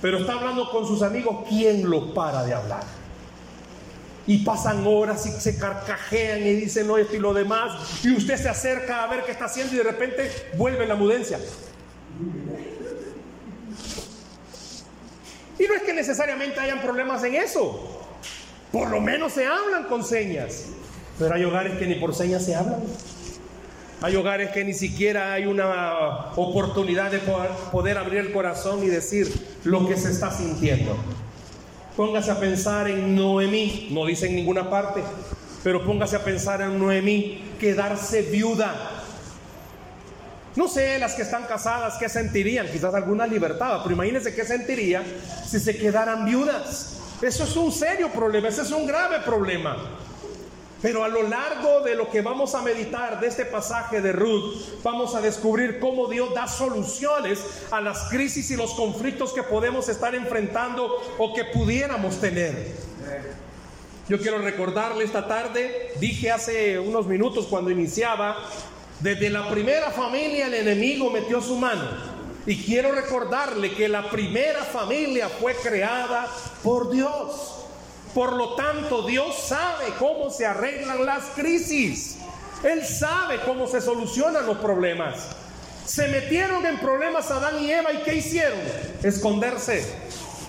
Pero 0.00 0.18
está 0.18 0.34
hablando 0.34 0.70
con 0.70 0.86
sus 0.86 1.02
amigos, 1.02 1.46
¿quién 1.48 1.88
lo 1.88 2.14
para 2.14 2.44
de 2.44 2.54
hablar? 2.54 2.82
Y 4.26 4.38
pasan 4.38 4.86
horas 4.86 5.26
y 5.26 5.30
se 5.32 5.58
carcajean 5.58 6.42
y 6.42 6.52
dicen 6.54 6.86
no 6.86 6.96
esto 6.96 7.16
y 7.16 7.18
lo 7.18 7.34
demás. 7.34 8.04
Y 8.04 8.12
usted 8.12 8.36
se 8.36 8.48
acerca 8.48 9.04
a 9.04 9.06
ver 9.08 9.24
qué 9.24 9.32
está 9.32 9.46
haciendo 9.46 9.74
y 9.74 9.78
de 9.78 9.84
repente 9.84 10.30
vuelve 10.56 10.86
la 10.86 10.94
mudencia. 10.94 11.38
Y 15.58 15.66
no 15.66 15.74
es 15.74 15.82
que 15.82 15.92
necesariamente 15.92 16.58
hayan 16.60 16.80
problemas 16.80 17.22
en 17.24 17.34
eso. 17.34 18.02
Por 18.72 18.90
lo 18.90 19.00
menos 19.00 19.32
se 19.32 19.46
hablan 19.46 19.84
con 19.84 20.04
señas. 20.04 20.66
Pero 21.18 21.34
hay 21.34 21.44
hogares 21.44 21.78
que 21.78 21.86
ni 21.86 21.94
por 21.94 22.14
señas 22.14 22.44
se 22.44 22.54
hablan. 22.54 22.82
Hay 24.00 24.16
hogares 24.16 24.50
que 24.50 24.64
ni 24.64 24.74
siquiera 24.74 25.32
hay 25.32 25.46
una 25.46 26.32
oportunidad 26.36 27.10
de 27.10 27.20
poder, 27.20 27.96
abrir 27.96 28.18
el 28.18 28.32
corazón 28.32 28.82
y 28.82 28.88
decir 28.88 29.32
lo 29.64 29.86
que 29.88 29.96
se 29.96 30.10
está 30.10 30.30
sintiendo. 30.30 30.96
Póngase 31.96 32.32
a 32.32 32.40
pensar 32.40 32.88
en 32.88 33.14
Noemí, 33.14 33.88
no 33.92 34.04
dice 34.04 34.26
en 34.26 34.34
ninguna 34.34 34.68
parte, 34.68 35.00
pero 35.62 35.84
póngase 35.84 36.16
a 36.16 36.24
pensar 36.24 36.60
en 36.60 36.76
Noemí, 36.76 37.54
quedarse 37.60 38.22
viuda. 38.22 38.90
No 40.56 40.66
sé, 40.66 40.98
las 40.98 41.14
que 41.14 41.22
están 41.22 41.44
casadas, 41.44 41.96
¿qué 41.96 42.08
sentirían? 42.08 42.66
Quizás 42.68 42.94
alguna 42.94 43.28
libertad, 43.28 43.80
pero 43.82 43.94
imagínense 43.94 44.34
qué 44.34 44.44
sentiría 44.44 45.04
si 45.46 45.60
se 45.60 45.76
quedaran 45.76 46.24
viudas. 46.24 46.98
Eso 47.22 47.44
es 47.44 47.56
un 47.56 47.70
serio 47.70 48.10
problema, 48.10 48.48
ese 48.48 48.62
es 48.62 48.72
un 48.72 48.86
grave 48.86 49.20
problema. 49.20 49.76
Pero 50.84 51.02
a 51.02 51.08
lo 51.08 51.22
largo 51.22 51.80
de 51.80 51.94
lo 51.94 52.10
que 52.10 52.20
vamos 52.20 52.54
a 52.54 52.60
meditar 52.60 53.18
de 53.18 53.28
este 53.28 53.46
pasaje 53.46 54.02
de 54.02 54.12
Ruth, 54.12 54.82
vamos 54.82 55.14
a 55.14 55.22
descubrir 55.22 55.80
cómo 55.80 56.08
Dios 56.08 56.34
da 56.34 56.46
soluciones 56.46 57.42
a 57.70 57.80
las 57.80 58.10
crisis 58.10 58.50
y 58.50 58.56
los 58.56 58.74
conflictos 58.74 59.32
que 59.32 59.42
podemos 59.42 59.88
estar 59.88 60.14
enfrentando 60.14 61.02
o 61.16 61.32
que 61.32 61.46
pudiéramos 61.46 62.20
tener. 62.20 62.74
Yo 64.10 64.18
quiero 64.18 64.36
recordarle 64.36 65.04
esta 65.04 65.26
tarde, 65.26 65.92
dije 66.00 66.30
hace 66.30 66.78
unos 66.78 67.06
minutos 67.06 67.46
cuando 67.46 67.70
iniciaba, 67.70 68.36
desde 69.00 69.30
la 69.30 69.48
primera 69.48 69.90
familia 69.90 70.48
el 70.48 70.54
enemigo 70.54 71.08
metió 71.08 71.40
su 71.40 71.56
mano. 71.56 71.88
Y 72.44 72.62
quiero 72.62 72.92
recordarle 72.92 73.72
que 73.72 73.88
la 73.88 74.10
primera 74.10 74.62
familia 74.64 75.30
fue 75.30 75.54
creada 75.54 76.28
por 76.62 76.90
Dios. 76.90 77.53
Por 78.14 78.34
lo 78.34 78.54
tanto, 78.54 79.02
Dios 79.02 79.36
sabe 79.36 79.86
cómo 79.98 80.30
se 80.30 80.46
arreglan 80.46 81.04
las 81.04 81.24
crisis. 81.34 82.18
Él 82.62 82.86
sabe 82.86 83.40
cómo 83.44 83.66
se 83.66 83.80
solucionan 83.80 84.46
los 84.46 84.58
problemas. 84.58 85.30
Se 85.84 86.06
metieron 86.08 86.64
en 86.64 86.78
problemas 86.78 87.30
Adán 87.30 87.62
y 87.62 87.70
Eva 87.70 87.92
y 87.92 87.98
¿qué 87.98 88.14
hicieron? 88.14 88.58
Esconderse. 89.02 89.84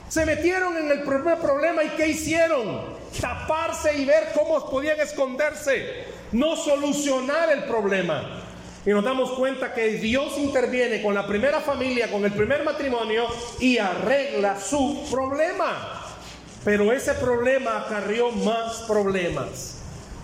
Se 0.08 0.26
metieron 0.26 0.78
en 0.78 0.92
el 0.92 1.02
primer 1.04 1.40
problema 1.40 1.84
y 1.84 1.90
¿qué 1.90 2.10
hicieron? 2.10 2.96
Taparse 3.20 3.98
y 3.98 4.06
ver 4.06 4.30
cómo 4.34 4.70
podían 4.70 5.00
esconderse. 5.00 6.06
No 6.32 6.56
solucionar 6.56 7.52
el 7.52 7.64
problema. 7.64 8.44
Y 8.86 8.92
nos 8.92 9.04
damos 9.04 9.32
cuenta 9.32 9.74
que 9.74 9.88
Dios 9.98 10.38
interviene 10.38 11.02
con 11.02 11.16
la 11.16 11.26
primera 11.26 11.60
familia, 11.60 12.12
con 12.12 12.24
el 12.24 12.32
primer 12.32 12.64
matrimonio 12.64 13.26
y 13.60 13.80
arregla 13.80 14.60
su 14.60 15.04
problema. 15.10 16.05
Pero 16.66 16.92
ese 16.92 17.14
problema 17.14 17.78
acarrió 17.78 18.32
más 18.32 18.78
problemas. 18.88 19.76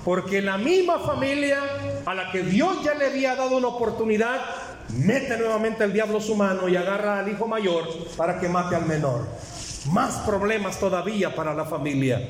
Porque 0.03 0.41
la 0.41 0.57
misma 0.57 0.98
familia 0.98 1.60
a 2.03 2.15
la 2.15 2.31
que 2.31 2.41
Dios 2.41 2.83
ya 2.83 2.95
le 2.95 3.05
había 3.05 3.36
dado 3.36 3.57
una 3.57 3.67
oportunidad, 3.67 4.41
mete 4.89 5.38
nuevamente 5.38 5.83
el 5.83 5.93
diablo 5.93 6.19
su 6.19 6.36
mano 6.36 6.67
y 6.67 6.75
agarra 6.75 7.19
al 7.19 7.29
hijo 7.29 7.48
mayor 7.48 7.88
para 8.17 8.39
que 8.39 8.50
mate 8.50 8.75
al 8.75 8.88
menor. 8.88 9.27
Más 9.91 10.15
problemas 10.25 10.79
todavía 10.79 11.36
para 11.36 11.53
la 11.53 11.65
familia. 11.65 12.27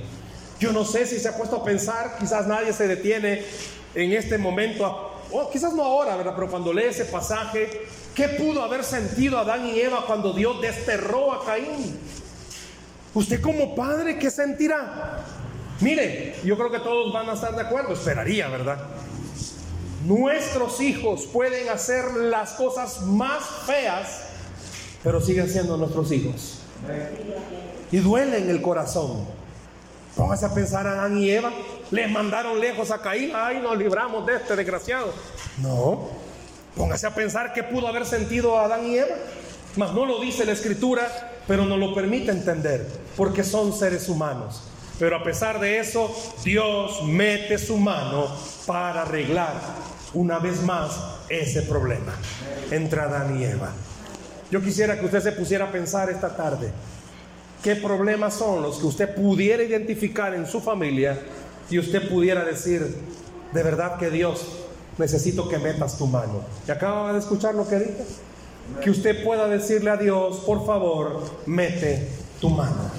Yo 0.60 0.74
no 0.74 0.84
sé 0.84 1.06
si 1.06 1.18
se 1.18 1.30
ha 1.30 1.38
puesto 1.38 1.56
a 1.56 1.64
pensar, 1.64 2.18
quizás 2.20 2.46
nadie 2.48 2.74
se 2.74 2.88
detiene 2.88 3.44
en 3.96 4.12
este 4.12 4.38
momento, 4.38 5.12
o 5.32 5.50
quizás 5.50 5.74
no 5.74 5.84
ahora, 5.84 6.18
¿verdad? 6.18 6.34
Pero 6.36 6.52
cuando 6.52 6.74
lee 6.74 6.84
ese 6.90 7.06
pasaje, 7.06 7.88
¿qué 8.14 8.28
pudo 8.28 8.62
haber 8.62 8.84
sentido 8.84 9.40
Adán 9.40 9.66
y 9.66 9.80
Eva 9.80 10.04
cuando 10.06 10.34
Dios 10.34 10.62
desterró 10.62 11.32
a 11.32 11.46
Caín? 11.46 11.98
Usted 13.14 13.42
como 13.42 13.76
padre, 13.76 14.18
¿qué 14.18 14.30
sentirá? 14.30 15.24
Mire, 15.82 16.36
yo 16.44 16.58
creo 16.58 16.72
que 16.72 16.80
todos 16.80 17.12
van 17.12 17.30
a 17.30 17.34
estar 17.34 17.56
de 17.56 17.62
acuerdo, 17.62 17.94
esperaría, 17.94 18.48
¿verdad? 18.48 18.80
Nuestros 20.06 20.80
hijos 20.80 21.26
pueden 21.26 21.70
hacer 21.70 22.06
las 22.14 22.54
cosas 22.54 23.02
más 23.02 23.44
feas, 23.66 24.28
pero 25.04 25.20
siguen 25.20 25.50
siendo 25.50 25.78
nuestros 25.78 26.12
hijos. 26.12 26.60
Y 27.92 27.98
duele 27.98 28.38
en 28.38 28.50
el 28.50 28.62
corazón. 28.62 29.26
Póngase 30.16 30.46
a 30.46 30.54
pensar 30.54 30.88
a 30.88 30.94
Adán 30.94 31.18
y 31.18 31.30
Eva. 31.30 31.52
Les 31.92 32.10
mandaron 32.10 32.60
lejos 32.60 32.92
a 32.92 33.02
Caín. 33.02 33.32
Ay, 33.36 33.60
nos 33.62 33.78
libramos 33.78 34.26
de 34.26 34.36
este 34.36 34.56
desgraciado. 34.56 35.14
No. 35.62 36.10
Póngase 36.76 37.08
a 37.08 37.14
pensar 37.14 37.54
qué 37.54 37.64
pudo 37.64 37.88
haber 37.88 38.06
sentido 38.06 38.58
Adán 38.60 38.86
y 38.88 38.98
Eva. 38.98 39.16
Mas 39.76 39.94
no 39.94 40.06
lo 40.06 40.20
dice 40.20 40.46
la 40.46 40.52
escritura, 40.52 41.31
pero 41.52 41.66
no 41.66 41.76
lo 41.76 41.94
permite 41.94 42.32
entender, 42.32 42.88
porque 43.18 43.44
son 43.44 43.78
seres 43.78 44.08
humanos. 44.08 44.62
Pero 44.98 45.18
a 45.18 45.22
pesar 45.22 45.60
de 45.60 45.80
eso, 45.80 46.10
Dios 46.46 47.04
mete 47.04 47.58
su 47.58 47.76
mano 47.76 48.34
para 48.66 49.02
arreglar 49.02 49.60
una 50.14 50.40
vez 50.40 50.64
más 50.64 50.98
ese 51.28 51.64
problema 51.64 52.14
entre 52.72 53.02
Adán 53.02 53.38
y 53.38 53.44
Eva. 53.44 53.70
Yo 54.50 54.62
quisiera 54.62 54.98
que 54.98 55.04
usted 55.04 55.22
se 55.22 55.34
pusiera 55.34 55.66
a 55.66 55.72
pensar 55.74 56.10
esta 56.10 56.38
tarde 56.38 56.72
qué 57.62 57.76
problemas 57.76 58.34
son 58.36 58.62
los 58.62 58.78
que 58.78 58.86
usted 58.86 59.14
pudiera 59.14 59.62
identificar 59.62 60.34
en 60.34 60.48
su 60.48 60.62
familia 60.62 61.20
y 61.70 61.80
usted 61.80 62.08
pudiera 62.08 62.46
decir, 62.46 62.96
de 63.52 63.62
verdad 63.62 63.98
que 63.98 64.10
Dios, 64.10 64.46
necesito 64.98 65.50
que 65.50 65.58
metas 65.58 65.98
tu 65.98 66.08
mano. 66.08 66.46
¿Y 66.66 66.72
acaba 66.72 67.12
de 67.12 67.20
escuchar 67.20 67.56
lo 67.56 67.68
que 67.68 67.76
dije? 67.76 68.06
Que 68.82 68.90
usted 68.90 69.24
pueda 69.24 69.48
decirle 69.48 69.90
a 69.90 69.98
Dios, 69.98 70.38
por 70.46 70.66
favor, 70.66 71.24
mete 71.46 72.08
tu 72.40 72.50
mano. 72.50 72.92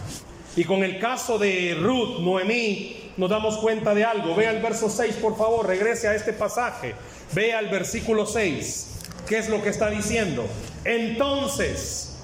Y 0.57 0.65
con 0.65 0.85
el 0.85 0.99
caso 0.99 1.39
de 1.39 1.77
Ruth, 1.81 2.21
Noemí, 2.21 3.13
nos 3.17 3.31
damos 3.31 3.59
cuenta 3.59 3.95
de 3.95 4.05
algo. 4.05 4.35
Vea 4.35 4.51
el 4.51 4.63
verso 4.63 4.91
6, 4.91 5.17
por 5.17 5.37
favor, 5.37 5.67
regrese 5.67 6.09
a 6.09 6.15
este 6.15 6.33
pasaje. 6.33 6.95
Vea 7.33 7.61
el 7.61 7.69
versículo 7.69 8.27
6. 8.27 8.89
¿Qué 9.27 9.39
es 9.39 9.49
lo 9.49 9.63
que 9.63 9.71
está 9.71 9.89
diciendo? 9.89 10.45
Entonces 10.85 12.19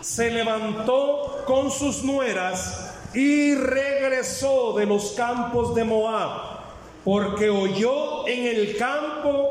se 0.00 0.30
levantó 0.30 1.44
con 1.46 1.70
sus 1.70 2.02
nueras 2.02 2.94
y 3.14 3.54
regresó 3.54 4.74
de 4.76 4.86
los 4.86 5.12
campos 5.12 5.74
de 5.74 5.84
Moab 5.84 6.60
porque 7.04 7.48
oyó 7.48 8.26
en 8.26 8.46
el 8.46 8.76
campo 8.76 9.48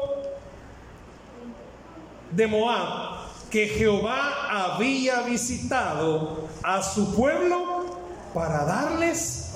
de 2.31 2.47
Moab 2.47 3.18
que 3.49 3.67
Jehová 3.67 4.73
había 4.73 5.21
visitado 5.21 6.47
a 6.63 6.83
su 6.83 7.15
pueblo 7.15 7.97
para 8.33 8.63
darles 8.65 9.53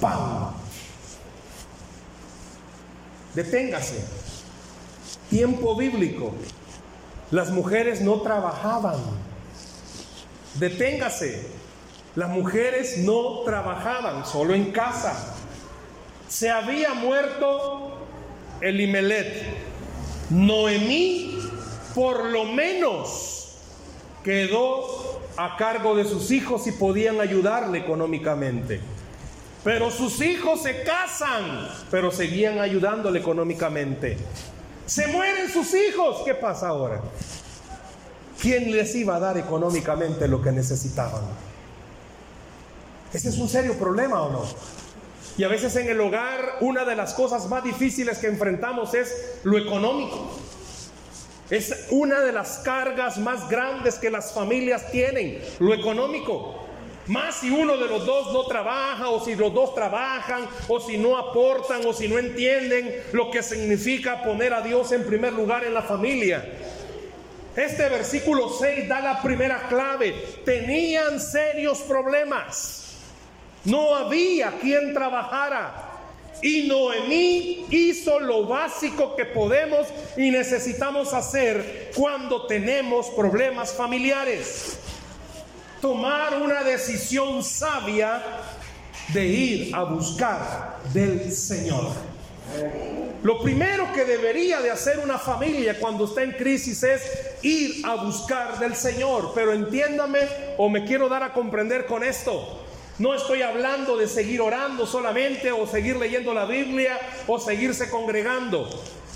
pan. 0.00 0.50
Deténgase. 3.34 4.04
Tiempo 5.30 5.76
bíblico. 5.76 6.32
Las 7.30 7.50
mujeres 7.50 8.00
no 8.00 8.20
trabajaban. 8.20 8.96
Deténgase. 10.54 11.46
Las 12.14 12.28
mujeres 12.30 12.98
no 12.98 13.40
trabajaban, 13.44 14.24
solo 14.24 14.54
en 14.54 14.70
casa. 14.70 15.34
Se 16.28 16.48
había 16.48 16.94
muerto 16.94 17.98
Elimelet. 18.60 19.42
Noemí, 20.30 21.43
por 21.94 22.24
lo 22.24 22.44
menos, 22.44 23.56
quedó 24.24 25.20
a 25.36 25.56
cargo 25.56 25.94
de 25.94 26.04
sus 26.04 26.30
hijos 26.30 26.66
y 26.66 26.72
podían 26.72 27.20
ayudarle 27.20 27.78
económicamente. 27.78 28.80
Pero 29.62 29.90
sus 29.90 30.20
hijos 30.20 30.62
se 30.62 30.82
casan, 30.82 31.68
pero 31.90 32.10
seguían 32.10 32.58
ayudándole 32.58 33.20
económicamente. 33.20 34.18
Se 34.86 35.06
mueren 35.06 35.48
sus 35.48 35.72
hijos, 35.74 36.22
¿qué 36.24 36.34
pasa 36.34 36.68
ahora? 36.68 37.00
¿Quién 38.40 38.70
les 38.70 38.94
iba 38.94 39.16
a 39.16 39.20
dar 39.20 39.38
económicamente 39.38 40.28
lo 40.28 40.42
que 40.42 40.52
necesitaban? 40.52 41.22
Ese 43.12 43.28
es 43.30 43.38
un 43.38 43.48
serio 43.48 43.78
problema 43.78 44.20
o 44.22 44.30
no. 44.30 44.42
Y 45.38 45.44
a 45.44 45.48
veces 45.48 45.74
en 45.76 45.88
el 45.88 46.00
hogar 46.00 46.58
una 46.60 46.84
de 46.84 46.94
las 46.94 47.14
cosas 47.14 47.48
más 47.48 47.64
difíciles 47.64 48.18
que 48.18 48.26
enfrentamos 48.26 48.92
es 48.94 49.38
lo 49.44 49.56
económico. 49.56 50.43
Es 51.50 51.88
una 51.90 52.20
de 52.20 52.32
las 52.32 52.58
cargas 52.58 53.18
más 53.18 53.48
grandes 53.48 53.96
que 53.96 54.10
las 54.10 54.32
familias 54.32 54.90
tienen, 54.90 55.42
lo 55.58 55.74
económico. 55.74 56.64
Más 57.06 57.36
si 57.36 57.50
uno 57.50 57.76
de 57.76 57.86
los 57.86 58.06
dos 58.06 58.32
no 58.32 58.46
trabaja 58.46 59.10
o 59.10 59.22
si 59.22 59.34
los 59.34 59.52
dos 59.52 59.74
trabajan 59.74 60.48
o 60.68 60.80
si 60.80 60.96
no 60.96 61.18
aportan 61.18 61.84
o 61.84 61.92
si 61.92 62.08
no 62.08 62.18
entienden 62.18 63.02
lo 63.12 63.30
que 63.30 63.42
significa 63.42 64.22
poner 64.22 64.54
a 64.54 64.62
Dios 64.62 64.90
en 64.92 65.04
primer 65.04 65.34
lugar 65.34 65.64
en 65.64 65.74
la 65.74 65.82
familia. 65.82 66.42
Este 67.54 67.90
versículo 67.90 68.48
6 68.48 68.88
da 68.88 69.00
la 69.00 69.22
primera 69.22 69.68
clave. 69.68 70.14
Tenían 70.46 71.20
serios 71.20 71.80
problemas. 71.80 72.96
No 73.64 73.94
había 73.94 74.52
quien 74.60 74.94
trabajara. 74.94 75.93
Y 76.44 76.68
Noemí 76.68 77.64
hizo 77.70 78.20
lo 78.20 78.46
básico 78.46 79.16
que 79.16 79.24
podemos 79.24 79.88
y 80.16 80.30
necesitamos 80.30 81.14
hacer 81.14 81.90
cuando 81.96 82.46
tenemos 82.46 83.08
problemas 83.08 83.72
familiares 83.72 84.78
tomar 85.84 86.40
una 86.40 86.64
decisión 86.64 87.44
sabia 87.44 88.22
de 89.12 89.26
ir 89.26 89.76
a 89.76 89.84
buscar 89.84 90.78
del 90.94 91.30
Señor. 91.30 91.92
Lo 93.22 93.42
primero 93.42 93.92
que 93.92 94.06
debería 94.06 94.62
de 94.62 94.70
hacer 94.70 94.98
una 94.98 95.18
familia 95.18 95.78
cuando 95.78 96.06
está 96.06 96.22
en 96.22 96.32
crisis 96.32 96.82
es 96.84 97.02
ir 97.42 97.84
a 97.84 97.96
buscar 97.96 98.58
del 98.58 98.74
Señor. 98.74 99.32
Pero 99.34 99.52
entiéndame 99.52 100.20
o 100.56 100.70
me 100.70 100.86
quiero 100.86 101.10
dar 101.10 101.22
a 101.22 101.34
comprender 101.34 101.84
con 101.84 102.02
esto. 102.02 102.63
No 102.98 103.14
estoy 103.14 103.42
hablando 103.42 103.96
de 103.96 104.06
seguir 104.06 104.40
orando 104.40 104.86
solamente 104.86 105.50
o 105.50 105.66
seguir 105.66 105.96
leyendo 105.96 106.32
la 106.32 106.44
Biblia 106.44 106.98
o 107.26 107.38
seguirse 107.38 107.90
congregando 107.90 108.68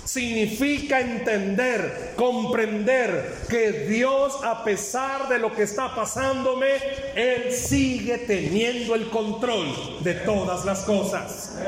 significa 0.09 0.99
entender, 1.01 2.13
comprender 2.15 3.45
que 3.47 3.85
Dios, 3.87 4.43
a 4.43 4.63
pesar 4.63 5.29
de 5.29 5.37
lo 5.37 5.53
que 5.53 5.61
está 5.61 5.93
pasándome, 5.93 6.67
Él 7.13 7.53
sigue 7.53 8.17
teniendo 8.17 8.95
el 8.95 9.11
control 9.11 9.67
de 9.99 10.15
todas 10.15 10.65
las 10.65 10.79
cosas. 10.79 11.59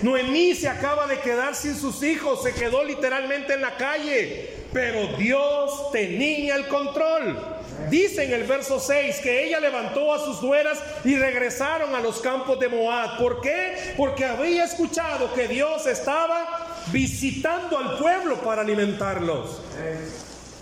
Noemí 0.00 0.54
se 0.54 0.68
acaba 0.68 1.08
de 1.08 1.18
quedar 1.18 1.56
sin 1.56 1.74
sus 1.74 2.04
hijos, 2.04 2.44
se 2.44 2.54
quedó 2.54 2.84
literalmente 2.84 3.54
en 3.54 3.62
la 3.62 3.76
calle, 3.76 4.48
pero 4.72 5.16
Dios 5.16 5.90
tenía 5.90 6.54
el 6.54 6.68
control. 6.68 7.55
Dice 7.90 8.24
en 8.24 8.32
el 8.32 8.44
verso 8.44 8.80
6 8.80 9.20
que 9.22 9.46
ella 9.46 9.60
levantó 9.60 10.12
a 10.12 10.18
sus 10.18 10.42
nueras 10.42 10.78
y 11.04 11.16
regresaron 11.16 11.94
a 11.94 12.00
los 12.00 12.20
campos 12.20 12.58
de 12.58 12.68
Moab. 12.68 13.18
¿Por 13.18 13.40
qué? 13.40 13.94
Porque 13.96 14.24
había 14.24 14.64
escuchado 14.64 15.32
que 15.34 15.46
Dios 15.46 15.86
estaba 15.86 16.76
visitando 16.92 17.78
al 17.78 17.98
pueblo 17.98 18.40
para 18.40 18.62
alimentarlos. 18.62 19.60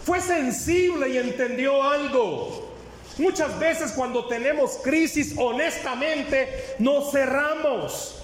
Fue 0.05 0.21
sensible 0.21 1.09
y 1.09 1.19
entendió 1.19 1.83
algo. 1.83 2.75
Muchas 3.17 3.59
veces 3.59 3.93
cuando 3.93 4.27
tenemos 4.27 4.79
crisis, 4.83 5.35
honestamente, 5.39 6.75
nos 6.79 7.11
cerramos 7.13 8.17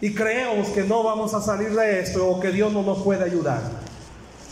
y 0.00 0.14
creemos 0.14 0.68
que 0.68 0.82
no 0.82 1.02
vamos 1.02 1.32
a 1.34 1.40
salir 1.40 1.70
de 1.70 2.00
esto 2.00 2.26
o 2.26 2.40
que 2.40 2.50
Dios 2.50 2.72
no 2.72 2.82
nos 2.82 3.02
puede 3.02 3.24
ayudar. 3.24 3.60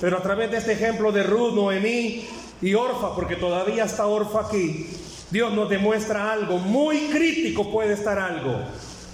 Pero 0.00 0.18
a 0.18 0.22
través 0.22 0.50
de 0.50 0.58
este 0.58 0.72
ejemplo 0.72 1.12
de 1.12 1.22
Ruth, 1.22 1.54
Noemí 1.54 2.28
y 2.64 2.74
Orfa, 2.74 3.14
porque 3.14 3.36
todavía 3.36 3.84
está 3.84 4.06
Orfa 4.06 4.46
aquí, 4.46 4.86
Dios 5.30 5.52
nos 5.52 5.68
demuestra 5.68 6.32
algo, 6.32 6.56
muy 6.56 7.08
crítico 7.10 7.70
puede 7.70 7.92
estar 7.92 8.18
algo. 8.18 8.58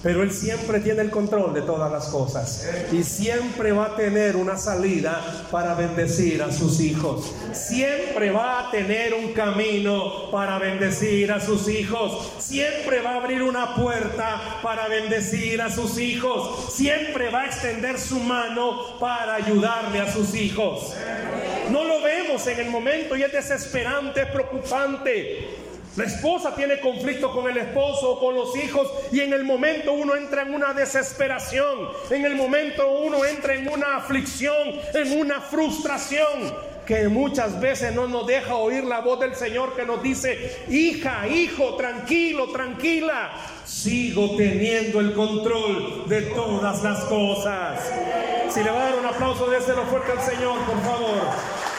Pero 0.02 0.22
Él 0.22 0.30
siempre 0.30 0.80
tiene 0.80 1.02
el 1.02 1.10
control 1.10 1.52
de 1.52 1.60
todas 1.60 1.92
las 1.92 2.06
cosas. 2.08 2.66
Y 2.90 3.02
siempre 3.02 3.72
va 3.72 3.86
a 3.86 3.96
tener 3.96 4.34
una 4.36 4.56
salida 4.56 5.20
para 5.50 5.74
bendecir 5.74 6.42
a 6.42 6.50
sus 6.50 6.80
hijos. 6.80 7.30
Siempre 7.52 8.30
va 8.30 8.60
a 8.60 8.70
tener 8.70 9.12
un 9.12 9.34
camino 9.34 10.30
para 10.30 10.58
bendecir 10.58 11.30
a 11.32 11.40
sus 11.40 11.68
hijos. 11.68 12.32
Siempre 12.38 13.02
va 13.02 13.10
a 13.10 13.16
abrir 13.16 13.42
una 13.42 13.74
puerta 13.74 14.60
para 14.62 14.88
bendecir 14.88 15.60
a 15.60 15.70
sus 15.70 15.98
hijos. 15.98 16.72
Siempre 16.72 17.28
va 17.28 17.42
a 17.42 17.46
extender 17.46 17.98
su 17.98 18.20
mano 18.20 18.98
para 18.98 19.34
ayudarle 19.34 20.00
a 20.00 20.10
sus 20.10 20.34
hijos. 20.34 20.94
En 22.46 22.58
el 22.58 22.70
momento 22.70 23.16
y 23.16 23.22
es 23.22 23.32
desesperante, 23.32 24.22
es 24.22 24.26
preocupante. 24.28 25.48
La 25.96 26.04
esposa 26.04 26.54
tiene 26.54 26.80
conflicto 26.80 27.30
con 27.32 27.50
el 27.50 27.56
esposo 27.58 28.12
o 28.12 28.20
con 28.20 28.34
los 28.34 28.56
hijos 28.56 28.88
y 29.12 29.20
en 29.20 29.32
el 29.32 29.44
momento 29.44 29.92
uno 29.92 30.14
entra 30.14 30.42
en 30.42 30.54
una 30.54 30.72
desesperación, 30.72 31.88
en 32.10 32.24
el 32.24 32.36
momento 32.36 32.88
uno 32.88 33.24
entra 33.24 33.54
en 33.54 33.68
una 33.68 33.96
aflicción, 33.96 34.56
en 34.94 35.20
una 35.20 35.40
frustración 35.40 36.54
que 36.86 37.08
muchas 37.08 37.60
veces 37.60 37.94
no 37.94 38.06
nos 38.06 38.26
deja 38.26 38.54
oír 38.54 38.84
la 38.84 39.00
voz 39.00 39.20
del 39.20 39.34
Señor 39.34 39.74
que 39.76 39.84
nos 39.84 40.02
dice, 40.02 40.64
hija, 40.70 41.28
hijo, 41.28 41.76
tranquilo, 41.76 42.50
tranquila, 42.50 43.32
sigo 43.66 44.36
teniendo 44.36 45.00
el 45.00 45.12
control 45.12 46.08
de 46.08 46.22
todas 46.22 46.82
las 46.82 47.04
cosas. 47.04 47.80
Si 48.48 48.62
le 48.62 48.70
va 48.70 48.80
a 48.80 48.90
dar 48.90 48.98
un 48.98 49.06
aplauso, 49.06 49.50
déselo 49.50 49.84
fuerte 49.84 50.12
al 50.12 50.22
Señor, 50.22 50.58
por 50.64 50.80
favor. 50.82 51.69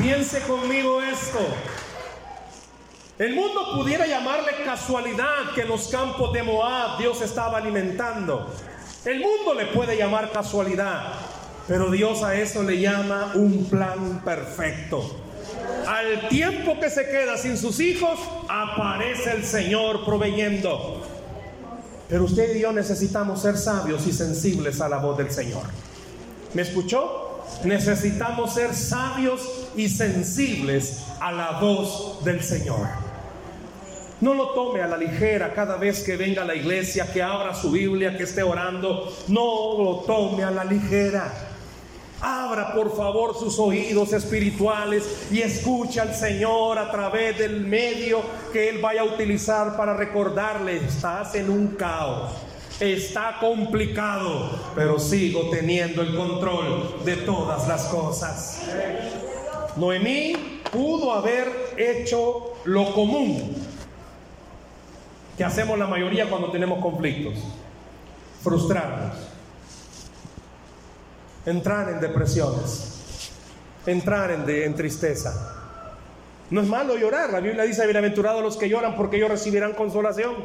Piense 0.00 0.40
conmigo 0.40 1.02
esto. 1.02 1.40
El 3.18 3.34
mundo 3.34 3.74
pudiera 3.74 4.06
llamarle 4.06 4.64
casualidad 4.64 5.52
que 5.54 5.60
en 5.60 5.68
los 5.68 5.88
campos 5.88 6.32
de 6.32 6.42
Moab 6.42 6.98
Dios 6.98 7.20
estaba 7.20 7.58
alimentando. 7.58 8.50
El 9.04 9.20
mundo 9.20 9.52
le 9.52 9.66
puede 9.66 9.98
llamar 9.98 10.32
casualidad, 10.32 11.12
pero 11.68 11.90
Dios 11.90 12.22
a 12.22 12.34
eso 12.34 12.62
le 12.62 12.80
llama 12.80 13.32
un 13.34 13.66
plan 13.66 14.22
perfecto. 14.24 15.20
Al 15.86 16.28
tiempo 16.28 16.80
que 16.80 16.88
se 16.88 17.06
queda 17.06 17.36
sin 17.36 17.58
sus 17.58 17.78
hijos, 17.80 18.18
aparece 18.48 19.32
el 19.32 19.44
Señor 19.44 20.06
proveyendo. 20.06 21.02
Pero 22.08 22.24
usted 22.24 22.56
y 22.56 22.60
yo 22.60 22.72
necesitamos 22.72 23.42
ser 23.42 23.58
sabios 23.58 24.06
y 24.06 24.12
sensibles 24.12 24.80
a 24.80 24.88
la 24.88 24.96
voz 24.96 25.18
del 25.18 25.30
Señor. 25.30 25.64
¿Me 26.54 26.62
escuchó? 26.62 27.44
Necesitamos 27.64 28.54
ser 28.54 28.74
sabios 28.74 29.59
y 29.76 29.88
sensibles 29.88 31.04
a 31.20 31.32
la 31.32 31.60
voz 31.60 32.24
del 32.24 32.42
Señor. 32.42 32.88
No 34.20 34.34
lo 34.34 34.50
tome 34.50 34.82
a 34.82 34.86
la 34.86 34.98
ligera 34.98 35.54
cada 35.54 35.76
vez 35.76 36.02
que 36.02 36.16
venga 36.16 36.42
a 36.42 36.44
la 36.44 36.54
iglesia, 36.54 37.10
que 37.10 37.22
abra 37.22 37.54
su 37.54 37.70
Biblia, 37.70 38.16
que 38.16 38.24
esté 38.24 38.42
orando. 38.42 39.10
No 39.28 39.78
lo 39.78 40.04
tome 40.06 40.44
a 40.44 40.50
la 40.50 40.64
ligera. 40.64 41.32
Abra 42.20 42.74
por 42.74 42.94
favor 42.94 43.34
sus 43.34 43.58
oídos 43.58 44.12
espirituales 44.12 45.28
y 45.30 45.40
escuche 45.40 46.00
al 46.00 46.14
Señor 46.14 46.78
a 46.78 46.90
través 46.90 47.38
del 47.38 47.62
medio 47.62 48.20
que 48.52 48.68
Él 48.68 48.78
vaya 48.78 49.00
a 49.00 49.04
utilizar 49.04 49.74
para 49.74 49.96
recordarle, 49.96 50.76
estás 50.76 51.34
en 51.34 51.48
un 51.48 51.68
caos. 51.68 52.32
Está 52.78 53.38
complicado, 53.40 54.50
pero 54.74 54.98
sigo 54.98 55.48
teniendo 55.50 56.02
el 56.02 56.14
control 56.14 57.04
de 57.06 57.16
todas 57.16 57.66
las 57.66 57.84
cosas. 57.84 58.62
Noemí 59.80 60.60
pudo 60.70 61.12
haber 61.12 61.74
hecho 61.78 62.52
lo 62.64 62.92
común, 62.92 63.56
que 65.38 65.42
hacemos 65.42 65.78
la 65.78 65.86
mayoría 65.86 66.28
cuando 66.28 66.50
tenemos 66.50 66.80
conflictos. 66.82 67.34
frustrarnos, 68.42 69.16
entrar 71.44 71.90
en 71.90 72.00
depresiones, 72.00 73.30
entrar 73.86 74.30
en, 74.30 74.74
tristeza. 74.74 75.56
No 76.50 76.62
es 76.62 76.66
malo 76.66 76.96
llorar, 76.96 77.30
la 77.30 77.40
Biblia 77.40 77.64
dice, 77.64 77.84
bienaventurados 77.84 78.42
los 78.42 78.56
que 78.56 78.68
lloran 78.68 78.96
porque 78.96 79.16
ellos 79.16 79.30
recibirán 79.30 79.74
consolación. 79.74 80.36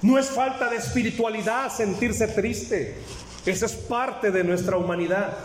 No 0.00 0.18
es 0.18 0.30
falta 0.30 0.70
de 0.70 0.76
espiritualidad 0.76 1.70
sentirse 1.70 2.28
triste, 2.28 2.98
esa 3.44 3.66
es 3.66 3.72
parte 3.74 4.30
de 4.30 4.42
nuestra 4.42 4.76
humanidad. 4.78 5.36